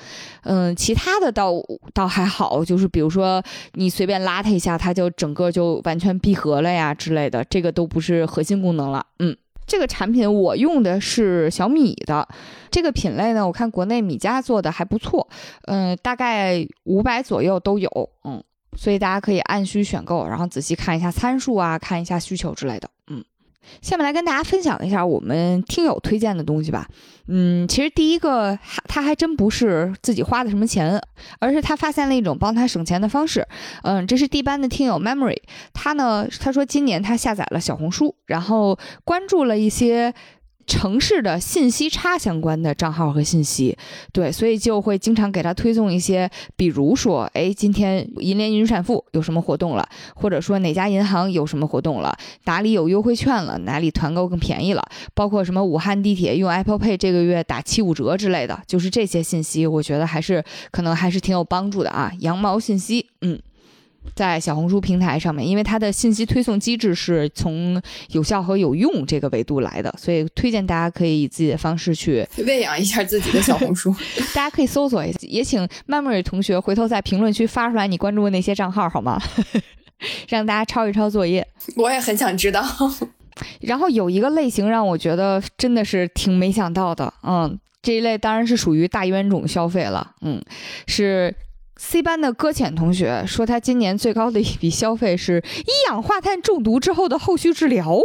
[0.42, 1.52] 嗯，其他的倒
[1.94, 3.40] 倒还好，就是比如说
[3.74, 9.06] 你随便拉它一下，它就整个就完全闭合了呀之类的，这个都不是核心功能了。
[9.20, 9.36] 嗯，
[9.68, 12.26] 这个产品我用的是小米的
[12.70, 15.28] 这个品类呢，我看国内米家做的还不错，
[15.66, 18.42] 嗯，大概五百左右都有，嗯，
[18.76, 23.22] 所以大家可以按需选购，然后仔细看一下参数啊，看一下需求之类的，嗯。
[23.80, 26.88] 下面来跟大家分享一下我们听友推荐的东西吧。
[27.28, 31.00] 嗯，其实第一个他还真不是自己花的什么钱，
[31.38, 33.46] 而是他发现了一种帮他省钱的方式。
[33.82, 35.40] 嗯，这是 D 班的听友 Memory，
[35.72, 40.14] 他呢他说今年他下载了小红书，然后关注了一些。
[40.68, 43.76] 城市的信息差相关的账号和信息，
[44.12, 52.14] 对，所以就会经常给他推送一些，比如说，哎，今天银联云闪付有什么活动了，或者说哪家银行有什么活动了，
[52.44, 63.40] 哪里有优惠券了，哪里团购更便宜了，包括什么武汉地铁用 Apple Pay 这个月打七五折之类的，就是这些信息，我觉得还是可能还是挺有帮助的啊，羊毛信息，嗯。
[64.14, 67.80] 在小红书平台上面，因为它的信息推送机制是从
[68.10, 73.94] 有效和有用这个维度来的，所以推荐大家可以以自己的方式去喂养一下自己的小红书。
[74.34, 79.20] 大家可以搜索一下，也请 Memory 同学回头在评论区发出来你关注的那些账号好吗？
[80.28, 81.46] 让大家抄一抄作业。
[81.76, 82.62] 我也很想知道。
[83.60, 90.42] 然后有一个类型让我觉得真的是挺没想到的，嗯，这一类当然是属于大冤种消费了，嗯，
[90.86, 91.34] 是。
[91.78, 98.00] C 班的搁浅同学说，他今年最高的一笔消费是一氧化碳中毒之后的后续治疗，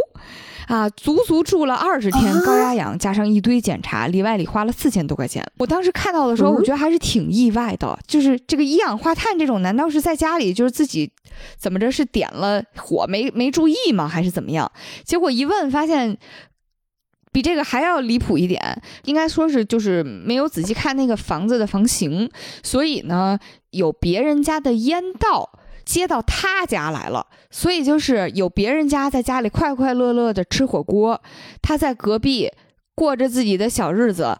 [0.68, 5.44] 啊，足足住了二十天高压氧，加上一堆检查，里外里花了四千多块钱。
[5.58, 11.10] 我当时看到的时候，我觉得还是挺意外的，就是这个一氧化碳这种，难道是在家里就是自己
[11.58, 14.06] 怎么着是点了火没没注意吗？
[14.06, 14.70] 还是怎么样？
[15.04, 16.16] 结果一问发现。
[17.34, 22.30] 比这个还要离谱一点，应该说是就是没有仔细看那个房子的房型，
[22.62, 23.36] 所以呢，
[23.70, 25.50] 有别人家的烟道
[25.84, 31.20] 接到他家来了，所以就是有别人家在家里快快乐乐的吃火锅，
[31.60, 32.48] 他在隔壁
[32.94, 34.38] 过着自己的小日子，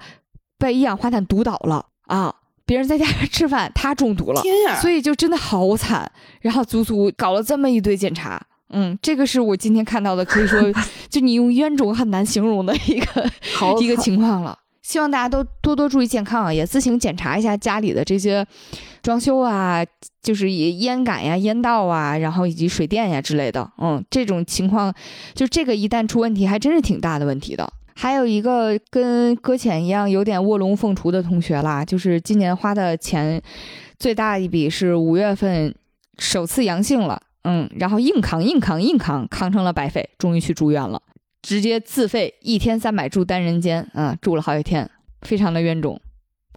[0.56, 2.32] 被一氧化碳毒倒了啊！
[2.64, 4.80] 别人在家吃饭，他中毒了，天呀！
[4.80, 6.08] 所以就真的好惨，
[6.40, 8.40] 然后足足搞了这么一堆检查。
[8.74, 10.60] 嗯，这个是我今天看到的，可以说
[11.08, 13.30] 就你用冤种很难形容的一个
[13.80, 14.58] 一个情况了。
[14.82, 18.46] 希望大家都多多注意健康啊，也自行检查一下家里的这些
[19.00, 19.82] 装修啊，
[20.22, 23.66] 就是烟感呀、烟道啊，然后以及水电呀之类的。
[23.78, 24.92] 嗯，这种情况
[25.34, 27.66] 就这个一旦出问题，还真是挺大的问题的。
[27.94, 33.40] 还有一个跟搁浅一样有点卧龙凤雏的同学啦，就是今年花的钱
[33.98, 35.74] 最大一笔是五月份
[36.18, 37.22] 首次阳性了。
[37.44, 41.00] 嗯，然后硬扛硬扛硬扛，扛成了白肺，终于去住院了，
[41.42, 44.90] 直接自费一天三百住单人间，嗯，住了好几天，
[45.22, 46.00] 非常的冤种，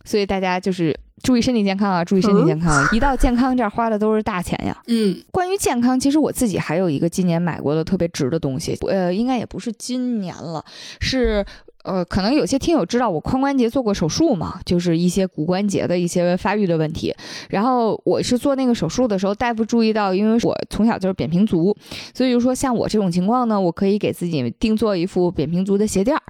[0.06, 4.76] 所以大家就是注意身体健康啊，注意身体健康， 一到健康这儿花的都是大钱呀。
[4.88, 10.64] 嗯，关于健康，其实我自己还有一个今年买过的特别值的东西，呃，应该也不是今年了，
[11.00, 11.46] 是。
[11.84, 17.16] 呃，可能有些听友知道我髋关节做过手术嘛，就是一些骨关节的一些发育的问题。
[17.50, 21.74] 然后我是做那个手术的时候，大夫注意到，因为我从小就是扁平足，
[22.14, 26.22] 所以就说像我这种情况呢，我可以给自己定做一副扁平足的鞋垫儿，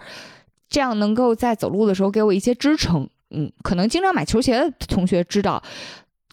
[0.69, 3.09] 这样能够在走路的时候给我一些支撑。
[3.31, 5.61] 嗯，可能经常买球鞋的同学知道。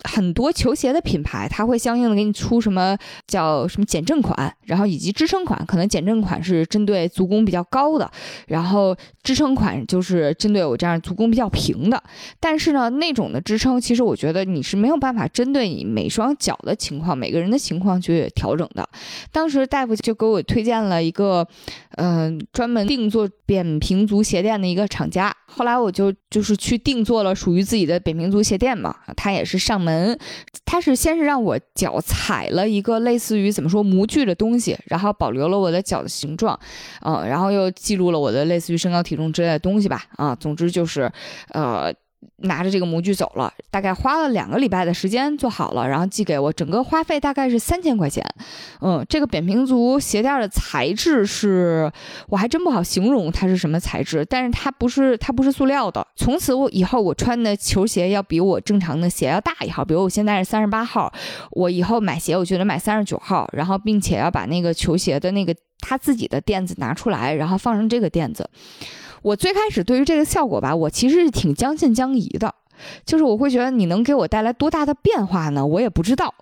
[0.07, 5.64] 很多球鞋的品牌，它会相应的给你出什么叫什么减震款，然后以及支撑款。
[5.64, 8.11] 可能减震款是针对足弓比较高的，
[8.49, 12.03] 然后支撑款就是针对我这样足弓比较平的。
[12.38, 18.86] 但是呢，那种的支撑，其实我觉得你是没有办法针对你每双脚的情况、每个人的情况去调整的。
[19.32, 21.47] 当时大夫就给我推荐了一个，
[21.97, 25.34] 嗯，专门定做扁平足鞋垫的一个厂家。
[25.47, 30.18] 后来我就就是去定做了属于自己的扁平足鞋垫嘛，他也是上门，
[30.64, 36.59] 他是先是让我脚踩了一个类似于怎么说模具的东西，然后保留了我的脚的形状，
[37.03, 41.11] 嗯，然后又记录了我的类似于身高体重之类的东西吧，啊，总之就是，
[41.51, 41.92] 呃。
[42.39, 48.25] 拿着这个模具走了，大概花了两个礼拜的时间做好了，然后寄给我，整个花费大概是三千块钱。
[48.81, 51.91] 嗯，这个扁平足鞋垫的材质是，
[52.29, 56.07] 我还真不好形容它是什么材质，但是它不是它不是塑料的。
[56.16, 61.12] 从此我以后我穿的球鞋要比我正常的鞋要大一号，比如我现在是三十八号，
[61.51, 68.49] 我以后买鞋我觉得买三十九号，然后并且要把那个球鞋的那个它自己的垫子拿出来，然后放上这个垫子。
[69.25, 72.55] 我最开始对于这个效果吧，我其实是挺将信将疑的，
[73.07, 75.64] 就是我会觉得你能给我带来多大的变化呢？
[75.64, 76.35] 我也不知道。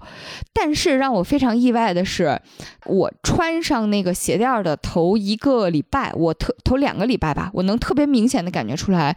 [0.52, 2.42] 但是让我非常意外的是，
[2.86, 9.16] 我穿上那个鞋垫的头一个礼拜，我特头两个礼拜吧，我能特别明显的感觉出来，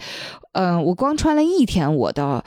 [0.52, 2.46] 嗯、我光穿了一天，我的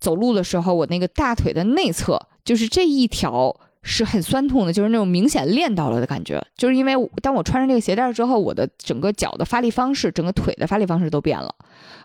[0.00, 3.54] 走路的时候，我那个大腿的内侧，就是这一条
[3.86, 6.44] 是很酸痛的，就是那种明显练到了的感觉。
[6.56, 11.54] 就是因为当我穿上这个鞋垫之后，我的整个脚的发力方式，整个腿的发力方式都变了。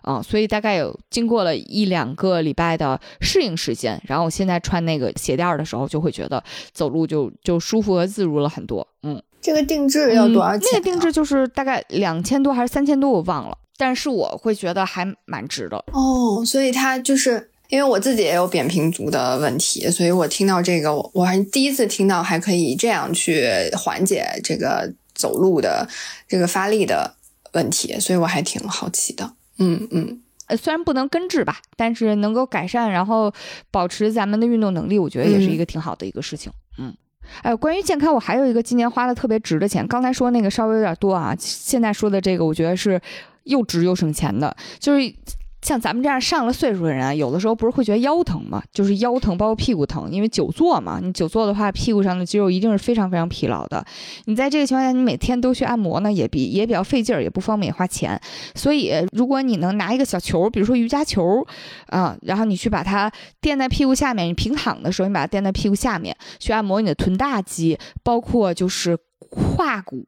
[0.02, 8.84] 啊、所以大概有经过了一两个礼拜的适应时间，然后我现在穿那个鞋垫的时候，就会觉得走路就就舒服和自如了很多。
[9.04, 13.56] 嗯，这个定制要多少钱、啊嗯那个定制就是大概两千多还是三千多，我忘了。
[13.76, 15.76] 但是我会觉得还蛮值的。
[15.92, 25.88] 哦，所以它就是因为我自己也有扁平足的问题，所以我听到这个，我我还第一次听到还可以这样去缓解这个走路的
[26.28, 27.14] 这个发力的
[27.54, 29.32] 问题，所以我还挺好奇的。
[29.56, 33.32] 嗯嗯，呃，虽然不能根治吧，但是能够改善，然后
[33.70, 36.52] 保持咱们的运动能力，我觉得也是一个挺好的一个事情。
[36.76, 36.94] 嗯。
[37.40, 39.86] 哎，关于健康，我还有一个今年花的特别值的钱。
[39.88, 43.00] 刚才说那个稍微有点多啊，现在说的这个，我觉得是
[43.44, 44.54] 又值又省钱的。
[44.78, 45.14] 就是
[45.62, 48.60] 像咱们这样上了岁数的人啊，有的时候不是会觉得腰疼吗？
[48.72, 50.98] 就是腰疼，包括屁股疼，因为久坐嘛。
[51.00, 53.84] 你久坐的话，屁股上的肌肉一定是非常非常疲劳的。
[54.24, 58.20] 你在这个情况下，你每天都去按摩呢，也比也比较费劲儿，也不方便，也花钱。
[58.56, 61.46] 所以，如果你能拿一个小球，比如说瑜伽球，
[61.86, 63.10] 啊、然后你去把它
[63.40, 68.98] 垫在屁股下面，你平躺的时候，你把它垫在屁股下面，去按摩你的臀大肌，包括就是
[69.30, 70.04] 胯骨。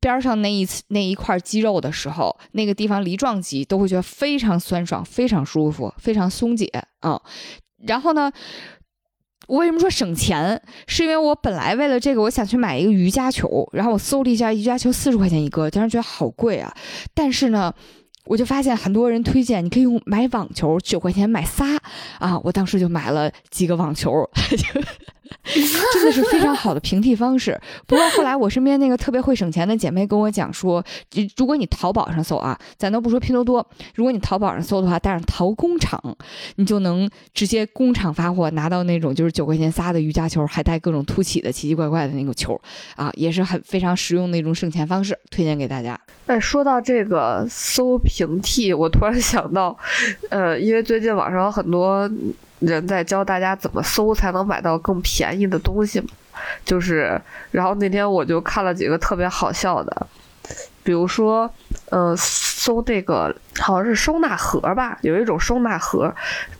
[0.00, 6.66] 边上那一次那一块肌肉的时候，那个地方梨状肌都会觉得非常酸爽、非常舒服、非常松解
[7.00, 7.20] 啊、
[7.86, 8.30] 然后呢，
[9.46, 10.60] 我为什么说省钱？
[10.86, 16.72] 是因为我本来为了这个，我想去买一个瑜伽球，然后我搜了一下，瑜伽球四十块钱一个，当时觉得好贵啊。
[17.14, 17.72] 但是呢，
[18.26, 21.64] 我就发现很多人推荐你可以用买网球，九块钱买仨
[22.18, 22.38] 啊。
[22.44, 24.12] 我当时就买了几个网球，
[25.44, 27.58] 真的是非常好的平替方式。
[27.86, 30.84] 不过后来我身边那个特别会省钱的姐妹跟我讲说，
[31.36, 36.00] 如果你淘宝上搜啊，咱都不说拼多多，如果你淘宝上搜的话，带上淘工厂，
[36.56, 42.60] 你就能直接工厂发货拿到那种就是九块钱仨的瑜伽球，还带各种凸起的奇奇怪怪的那个球
[42.96, 45.98] 啊，也是很非常实用的一种省钱方式，推荐给大家。
[46.26, 49.76] 哎，说到这个搜平替，我突然想到，
[50.28, 52.08] 呃，因为最近网上有很多
[52.60, 56.08] 人在教大家怎么搜才能买到更便宜的东西嘛，
[56.64, 60.06] 就是，然后那天我就看了几个特别好笑的，
[60.82, 61.50] 比如说，
[61.90, 66.14] 呃，搜那个好像是收纳盒吧，有一种收纳盒，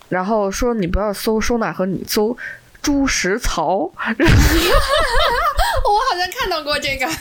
[0.09, 2.35] 然后说你不要搜收纳盒，你搜
[2.81, 3.91] 猪食槽， 我
[6.09, 7.05] 好像看到过这个。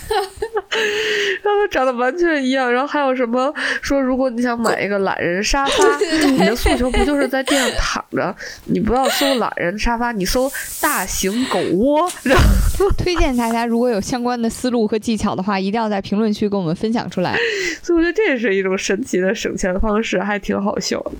[1.42, 2.72] 它们长得完全一样。
[2.72, 3.52] 然后还有什么
[3.82, 5.98] 说，如果你想买一个懒人沙发，
[6.30, 8.34] 你的诉求不就是在地上躺着？
[8.66, 10.50] 你不要搜懒人沙发，你搜
[10.80, 12.10] 大型狗窝。
[12.22, 12.38] 然
[12.78, 17.36] 后，推荐大家如果有相关的思路和技巧的话，一定要在评论区跟我们分享出来。
[17.82, 21.12] 所以我觉得这也是一种神奇的省钱方式，还挺好笑的。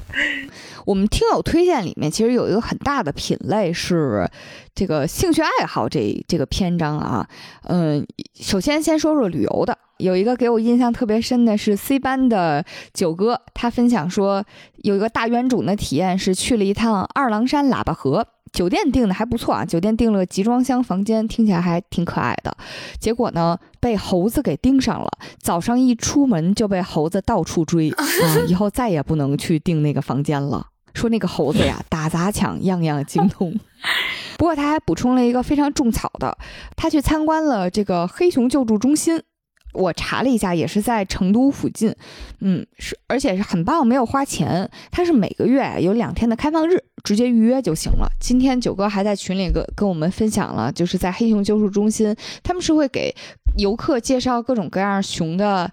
[0.86, 4.28] 我们听友推荐里面其实有一个很大的品类是
[4.74, 7.28] 这个兴趣爱好这这个篇章啊。
[7.64, 14.44] 嗯，首先先说说旅游的，有一个给我印象特别深的是 C 班的九哥，他分享说
[14.82, 18.26] 有一个大冤种的体验是去了一趟二郎山喇叭河。
[18.52, 22.52] 酒店订的还不错啊，酒店订了个集装箱房间，听起来还挺可爱的。
[22.98, 25.08] 结果呢，被猴子给盯上了。
[25.40, 28.04] 早上一出门就被猴子到处追 啊、
[28.48, 30.66] 以后再也不能去订那个房间了。
[30.94, 33.54] 说那个猴子呀， 打砸抢样样精通。
[34.36, 36.36] 不过他还补充了一个非常种草的，
[36.76, 39.22] 他去参观了这个黑熊救助中心。
[39.72, 41.94] 我查了一下，也是在成都附近，
[42.40, 44.68] 嗯，是而且是很棒，没有花钱。
[44.90, 48.08] 它是每个月有两天的开放日，直接预约就行了。
[48.18, 52.12] 今天九哥还在群里跟跟我们分享了，就是在黑熊救助中心，
[52.42, 53.14] 他们是会给
[53.58, 55.70] 游客介绍各种各样熊的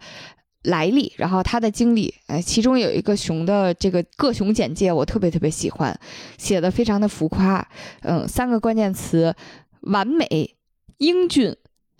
[0.67, 2.13] 来历，然后他的经历。
[2.27, 5.97] 哎，其中有一个熊的这个各熊简介，我特别特别喜欢，
[6.37, 7.65] 写的非常的浮夸。
[8.01, 9.33] 嗯，三个关键词：
[9.81, 10.55] 完美、
[10.97, 11.55] 英俊，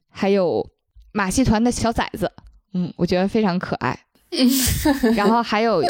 [0.09, 0.69] 还有
[1.13, 2.31] 马戏团的小崽子。
[2.73, 3.97] 嗯，我觉得非常可爱。
[5.15, 5.81] 然后还有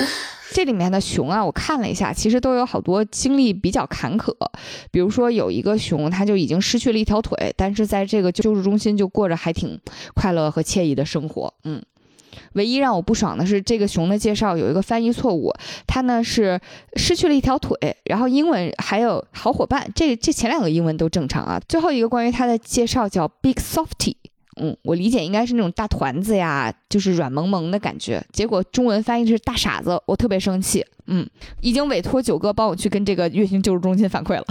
[0.51, 4.31] 这里面的熊啊，我看了一下，其实都有好多经历比较坎坷。
[4.91, 9.79] 比如说有一个熊，它就已经失去了一条腿，但是在这个救助中心就过着还挺
[10.13, 11.51] 快乐和惬意的生活。
[11.63, 11.81] 嗯。
[12.53, 15.53] 唯一让我不爽的是，这个熊的介绍有一个翻译错误，
[15.85, 16.59] 它呢是
[16.95, 17.75] 失去了一条腿，
[18.05, 21.59] 然后英文还有好伙伴，这这前两个英文都正常啊。
[21.67, 24.15] 最后一个关于它的介绍叫 Big Softy，
[24.61, 28.23] 嗯，我理解应该是那种大团子呀，就是软萌萌的感觉。
[28.31, 30.85] 结果中文翻译是大傻子，我特别生气。
[31.07, 31.25] 嗯，
[31.61, 34.45] 已经委托九哥帮我去跟这个月星救助中心反馈了。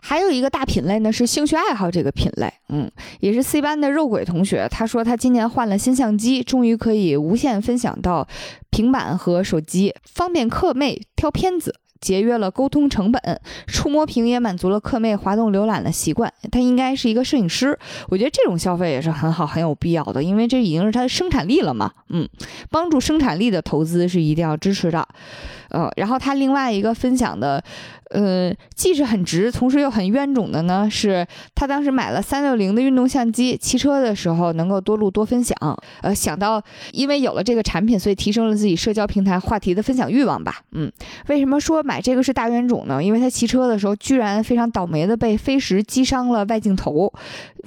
[0.00, 2.90] 还有一个大品类呢是兴趣爱好这个品类，嗯，
[3.20, 8.26] 也是 C 班的肉鬼同学，他说他今年换了新相机，终于可以无线分享到
[8.70, 11.74] 平板和手机，方便客妹挑片子。
[12.00, 13.20] 节约了沟通成本，
[13.66, 16.32] 触摸屏也满足了客妹滑动浏览的习惯。
[16.50, 17.78] 他应该是一个摄影师，
[18.08, 21.92] 我觉得这种消费也是很好、很有必要的，因为这已经是他的生产力了嘛。
[22.08, 22.26] 嗯，
[22.70, 25.06] 帮助生产力的投资是一定要支持的。
[25.68, 27.62] 呃，然后他另外一个分享的。
[28.10, 35.56] 呃，既是很值，同时又很冤种的呢，是他当时买了三六零的运动相机，骑车的时候能够多录多分享。
[36.02, 36.60] 呃，想到
[36.92, 40.62] 因为有了这个产品，所以提升了自己社交平台话题的分享欲望吧。
[40.72, 40.90] 嗯，
[41.28, 43.02] 为什么说买这个是大冤种呢？
[43.02, 47.12] 因为他骑车的时候居然非常倒霉的被飞石击伤了外镜头，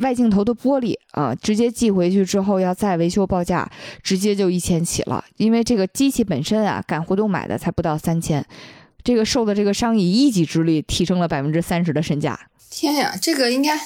[0.01, 3.69] 外镜头的玻璃啊，直接寄回去之后要再维修报价，
[4.01, 5.23] 直接就一千起了。
[5.37, 8.45] 因为这个机器本身啊，赶活动买的才不到三千。
[9.03, 12.39] 这个受的这个伤以一己之力提升了百分之三十的身价，
[12.69, 13.77] 天呀，这个应该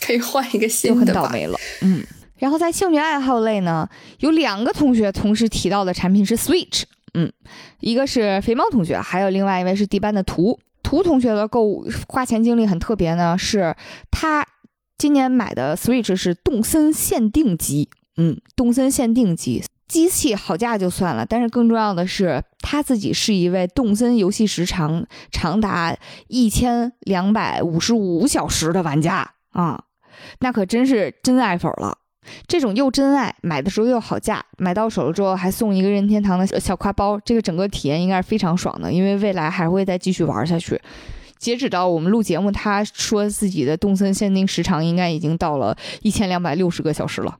[0.00, 1.22] 可以换一个就新的吧？
[1.22, 1.58] 很倒霉了。
[1.80, 2.04] 嗯，
[2.36, 3.88] 然后在兴趣爱好类呢，
[4.20, 6.82] 有两个同学同时提到的产品是 Switch，
[7.14, 7.32] 嗯，
[7.80, 13.74] 一个是肥猫同学，还有另外一位是 D 班的图图同学的购物花钱经历很特别呢，是
[14.10, 14.46] 他
[14.96, 19.64] 今年买的 Switch 是动森限定机，嗯，动森限定机。
[19.92, 25.94] 机器好价就算了，但是更重要的是，他自己是一位动森游戏时长长达
[26.28, 29.84] 一千两百五十五小时的玩家啊，
[30.38, 31.98] 那可真是真爱粉了。
[32.46, 40.80] 这种又真爱，买的时候又好价，买到手了之后还送一个任天堂的小挎包，这个整个体验应该是非常爽的，因为未来还会再继续玩下去。
[41.38, 47.36] 截止到我们录节目，他说自己的动森限定时长应该已经到了一千两百六十个小时了。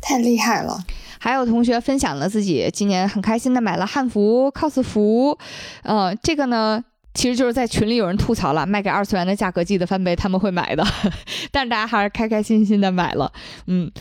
[0.00, 0.82] 太厉害了！
[1.18, 5.38] 还有同学分享了自己今年很开心的买了汉服、cos 服，
[5.82, 10.84] 呃，这个呢，其实就是在群里有人吐槽了，卖给二次元的价格记得翻倍，他们会买的，
[11.50, 13.32] 但是大家还是开开心心的买了，
[13.66, 13.90] 嗯。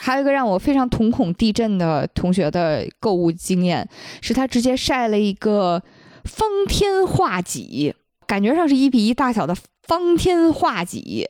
[0.00, 3.88] 还有一个让我非常瞳孔地震的同学的购物经验，
[4.20, 5.80] 是他直接晒了一个
[6.24, 7.94] 方天画戟，
[8.26, 11.28] 感觉上是一比一大小的方天画戟，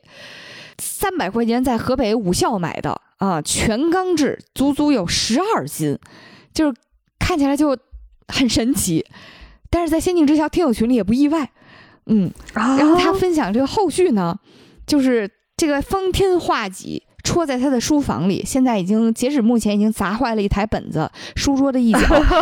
[0.81, 5.97] 三百块钱在河北武校买的啊，全钢制，足足有十二斤，
[6.51, 6.75] 就是
[7.19, 7.77] 看起来就
[8.27, 9.05] 很神奇。
[9.69, 11.51] 但是在仙境之桥听友群里也不意外，
[12.07, 12.31] 嗯。
[12.55, 14.37] 然后他分享这个后续呢，
[14.87, 21.99] 就是这个方天画戟戳在他的书房里，现在已经截止目前已经砸坏了一台本子、书桌的一角，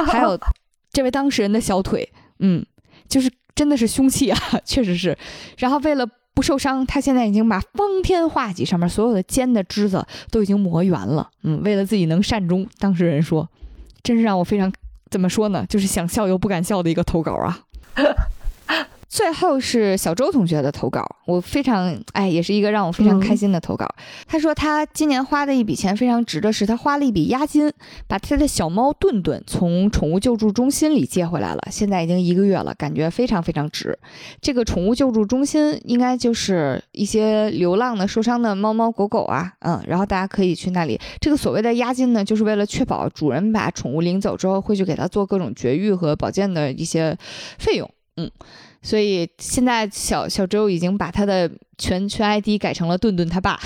[0.08, 0.40] 还有
[0.92, 2.10] 这位当事人的小腿，
[2.40, 2.66] 嗯，
[3.08, 5.16] 就是真的是凶器啊， 确实是。
[5.58, 6.08] 然后为了
[6.40, 12.66] 不受伤，他现在已经把方天画戟上面所有的尖的枝子都已经磨圆了，嗯，为了自己能善终。
[12.78, 13.50] 当事人说，
[14.04, 14.72] 真是让我非常
[15.12, 17.60] 怎么说呢，就是想笑又不敢笑的一个投稿啊。
[19.10, 23.88] 最后是小周同学的投稿，我非常哎，也是一个让我非常开心的投稿。
[24.28, 27.74] 他说他今年花的一笔钱非常值的是，他花了一笔押金，
[28.08, 33.98] 把他的小猫顿顿从宠物救助中心里接回来了，现在已经一个月了，感觉非常非常值。
[34.40, 41.02] 这个宠物救助中心应该就是一些流浪的、受伤的猫猫狗狗啊，嗯，然后大家可以去那里。
[41.20, 47.18] 这个所谓的押金呢，就是为了确保主人把宠物领走之后，会去给它做各种绝育和保健的一些
[47.58, 48.30] 费用，嗯。
[48.82, 53.60] 所以现在小小周已经把他的全全 ID 改成了顿顿他爸，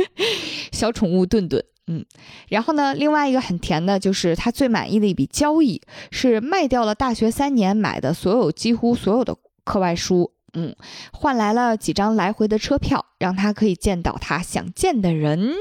[0.72, 1.64] 小宠物顿顿。
[1.88, 2.04] 嗯，
[2.48, 5.80] 然后呢，另外一个很甜的就是他最满意的一笔交易
[6.10, 10.74] 是卖掉了大学三年买的所有几乎所有的课外书，嗯，
[11.12, 15.52] 换来了几张来回的车票，让他可以见到他想见的人。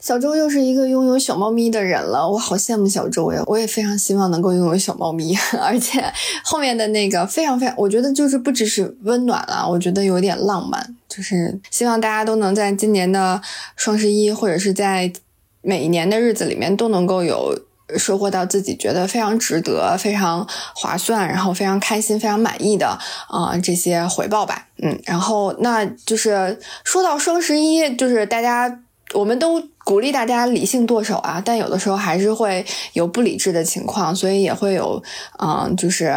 [0.00, 3.42] 小周又是一个拥有小猫咪的人了，我好羡慕小周呀！
[3.46, 6.00] 我也非常希望能够拥有小猫咪， 而且
[6.44, 13.42] 后面的那个非常非常，我觉得就是不只是温暖了，我觉得有点浪漫，就是希望大家都能在今年的
[13.74, 15.12] 双十一或者是在
[15.62, 17.58] 每一年的日子里面都能够有
[17.96, 20.46] 收获到自己觉得非常值得、非常
[20.76, 22.96] 划算，然后非常开心、非常满意的
[23.26, 24.68] 啊、这些回报吧。
[24.80, 28.80] 嗯，然后那就是说到双十一，就是大家。
[29.14, 29.58] 我们都
[29.88, 32.62] 鼓励大家理性剁手啊，但有的时候还是会
[32.92, 35.02] 有不理智的情况，所以也会有，
[35.38, 36.14] 嗯、就是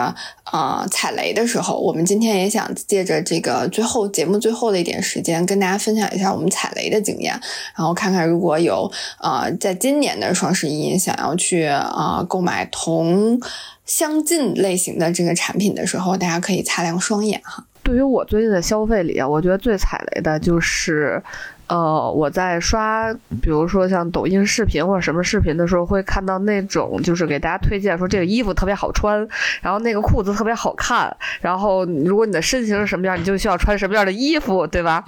[0.52, 1.80] 呃踩雷的时候。
[1.80, 7.32] 我们今天也想借着这个最后节目最后的一点时间，跟大家分享一下我们踩雷的经验，
[7.74, 8.92] 然后看看如果有
[9.22, 13.40] 呃在今年的双十一想要去啊、呃购买同
[13.86, 17.64] 相近类型的这个产品的时候，大家可以擦亮双眼哈。
[17.84, 21.24] 对于我最近的消费里啊，我觉得最踩雷的就是，
[21.72, 29.26] 呃，我在刷，比如说像抖音视频或者什么视频的时候，会看到那种就是给大家推荐说这个衣服特别好穿，
[29.62, 35.02] 然后那个裤子特别好看，然后如果你的身形是什么样，你就需要穿什么样的衣服，对吧？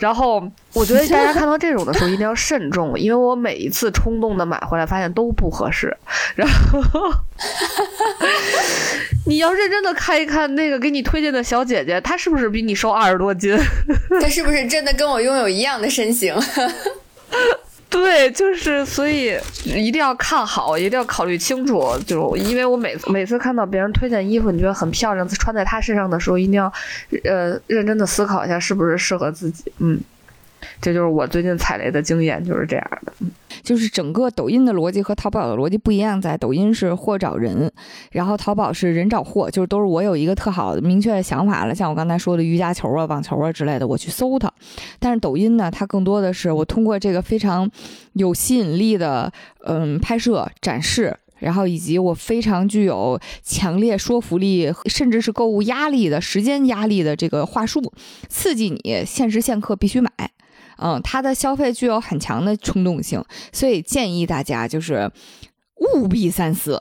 [0.00, 0.42] 然后
[0.72, 5.96] 我觉得大家看到这种的时候一定要慎重，因为我每一次冲动的买回来发现都不合适，
[6.34, 6.82] 然后
[9.28, 13.54] 你要认真的看一看那个给你推荐的小姐姐，她是不是比你瘦二十多斤？
[14.20, 16.34] 她是不是真的跟我拥有一样的身形？
[17.90, 21.94] 对，就是所以一定要看好，一定要考虑清楚。
[22.06, 26.72] 就因为我每次每次看到别人推荐衣服，你觉得很漂亮，穿在她身上的时候，一定要
[27.24, 29.70] 呃认真的思考一下是不是适合自己。
[29.78, 29.98] 嗯，
[30.80, 33.12] 这就是我最近踩雷的经验，就是这样的。
[33.62, 37.70] 就是整个抖音的逻辑和淘宝的逻辑不一样，在抖音是货找人，
[38.12, 44.50] 然后淘宝是人找货，就是都是我有一个特好的明确的想法了，像我刚才说的瑜伽球啊、网球啊之类的，我去搜它。
[44.98, 47.68] 但是抖音呢，它更多的是我通过这个非常
[48.14, 49.30] 有吸引力的
[49.64, 51.16] 嗯拍摄展示。
[51.40, 57.92] 然后以及我非常具有强烈说服力，甚至是购物压力的时间压力的这个话术，
[58.28, 60.10] 刺激你限时限刻必须买。
[60.78, 63.22] 嗯，他的消费具有很强的冲动性，
[63.52, 65.10] 所以建议大家就是
[65.94, 66.80] 务必三思，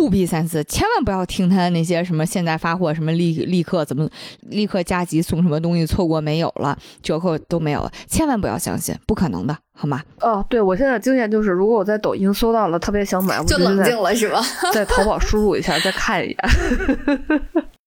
[0.00, 4.08] 务必三思，千万不要听他的那些什么现在发货什么立立刻怎么
[4.42, 10.02] 立刻加急送什么东西，错过没有了，折扣都没有了，千万不要相信，不可能的，好吗？
[10.20, 14.42] 哦，对我现在经验就是，如果我在抖音搜到了特别想买，我就冷静了是吧？
[14.72, 16.36] 在淘宝输入一下，再看一眼。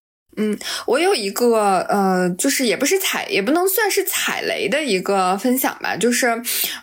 [0.41, 0.57] 嗯，
[0.87, 6.41] 我有一个呃，就是也不是踩，也不能算是踩雷的一个分享吧，就是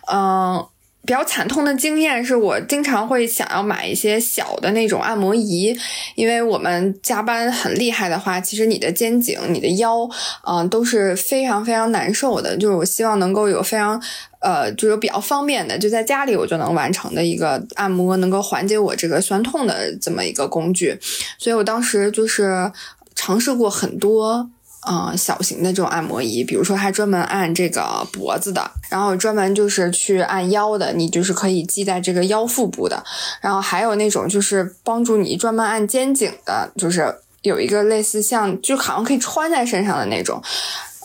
[0.09, 0.65] 嗯、
[1.05, 5.77] 比较惨痛的经验是我经常会想要买一些小的那种按摩仪，
[6.15, 10.09] 因为我们加班很厉害的话，其实你的肩颈、你的腰，
[10.47, 12.55] 嗯、都是非常非常难受的。
[12.55, 14.01] 就是我希望能够有非常
[14.41, 20.97] 呃，就有比较方便的，就在家里我就能完成的一个按摩，能够缓解我这个酸痛的这么一个工具。
[21.37, 22.71] 所以我当时就是
[23.19, 24.49] 尝试过很多。
[24.87, 33.03] 呃，小型的这种按摩仪，比如说它专门按这个脖子的，然后专门就是去按腰的，你就是可以系在这个腰腹部的，
[33.41, 40.41] 然后还有那种就是帮助你专门按肩颈的，就是有一个类似像就好像可以穿在身上的那种，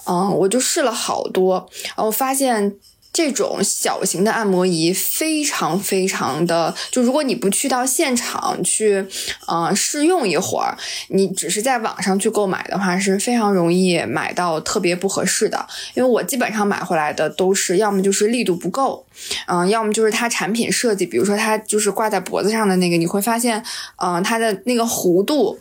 [0.07, 2.77] 嗯，我就试了好多，然后发现。
[3.15, 9.07] 这种小型的按摩仪非常非常的，就如果你不去到现场去，
[9.47, 10.77] 呃，试用一会儿，
[11.11, 15.65] 你只是在网上去购买的话，是非常容易买到特别不合适的。
[15.95, 19.07] 因为我基本上买回来的都是要么就是力度不够，
[19.47, 23.65] 嗯、要么就是它产品设计，比如说它就是挂在脖子上的那个，你会发现，
[24.03, 25.57] 嗯、它的那个弧度，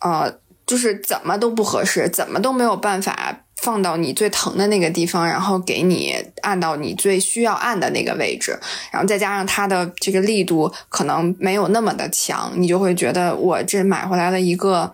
[0.00, 0.30] 呃，
[0.66, 8.58] 就是怎么都不合适，怎么都没有办法放到你最疼的那个地方，然后给你按到你最需要按的那个位置，
[8.90, 14.92] 然后再加上它的这个力度可能没有那么的强，你就会觉得我这买回来了一个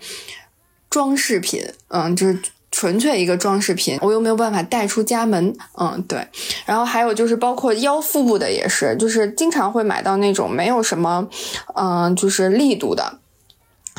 [0.90, 2.38] 装饰品，嗯，就是。
[2.76, 6.26] 纯粹一个装饰品，我又没有办法带出家门，嗯，对。
[6.66, 11.28] 然后还有就是包括腰腹部的也是，就是经常会买到那种没有什么，
[11.76, 13.20] 嗯、就是力度的，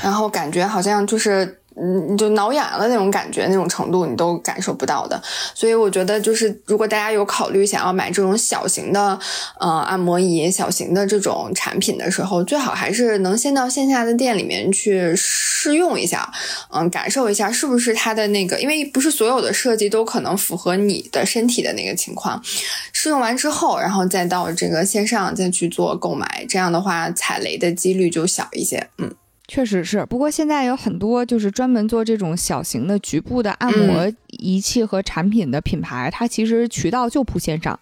[0.04, 1.62] 然后感觉好像就是。
[1.78, 5.22] 嗯，你就挠痒痒的那种感觉，那种程度你都感受不到的。
[5.54, 9.20] 所以我觉得，就是如果大家有考虑想要买这种小型的，
[9.60, 16.32] 呃，按摩仪、小型的这种产品的时候，最好还是能先到线下的店里面去试用一下，
[16.72, 22.42] 嗯，感受一下是不是它的那个，因为不是所有的设计都可能符合你的身体的那个情况。
[22.94, 28.88] 试用完之后，然后再到这个线上再去做购买，这样的话踩雷的几率就小一些。
[28.98, 29.14] 嗯。
[29.48, 37.80] 确实是，不过现在有很多就是专门做这种小型的局部的按摩仪器和产品的品牌，它其实渠道就铺线上。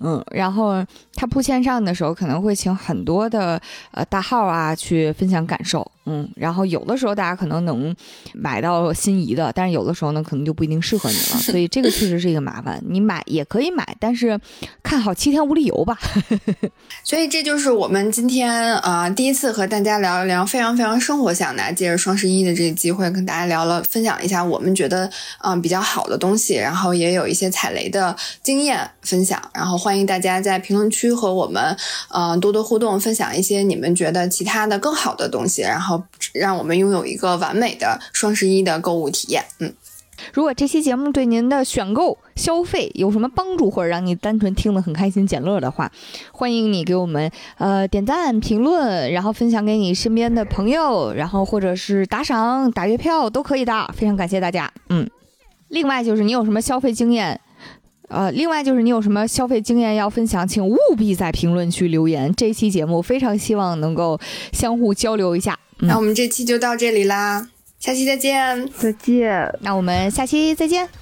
[0.00, 3.60] 嗯，然后它铺线上的时候，可能会请很多的
[3.90, 7.94] 呃大号啊去分享感受，嗯，然后有的时候大家可能能
[8.32, 12.82] 买到心仪的，但是有的时候呢，可能就不一定适合你了， 所以这个确实是一个麻烦。
[12.88, 14.40] 你买也可以买，但是
[14.82, 15.98] 看好七天无理由吧。
[17.04, 25.06] 所以这就是我们今天啊、呃第一次和大家聊一聊非常非常生活向的，借着双十一的这个机会跟大家聊了，分享一下我们觉得
[25.42, 31.76] 嗯、呃比较好的东西，然后也有一些踩雷的经验分享，然后欢迎大家在评论区和我们
[32.10, 35.97] 呃多多互动，分享一些你们觉得其他的更好的东西，然后
[36.32, 39.44] 让我们拥有一个完美的双十一的购物体验。
[39.60, 39.72] 嗯，
[40.32, 45.90] 如果这期节目对您的选购、消费有什么帮助，或者让你单纯听得很开心、捡乐的话，
[46.32, 53.90] 欢迎你给我们呃点赞、评论，然后分享给你身边的朋友，然后或者是打赏、打月票都可以的。
[53.94, 55.08] 非常感谢大家，嗯。
[55.68, 57.38] 另外就是你有什么消费经验，
[58.08, 62.34] 呃，另外就是你有什么消费经验要分享，请务必在评论区留言。
[62.34, 64.18] 这期节目非常希望能够
[64.52, 65.58] 相互交流一下。
[65.80, 67.48] 嗯那我们这期就到这里啦，
[67.78, 68.68] 下期再见。
[68.76, 69.54] 再见。
[69.60, 70.97] 那我们下期再见。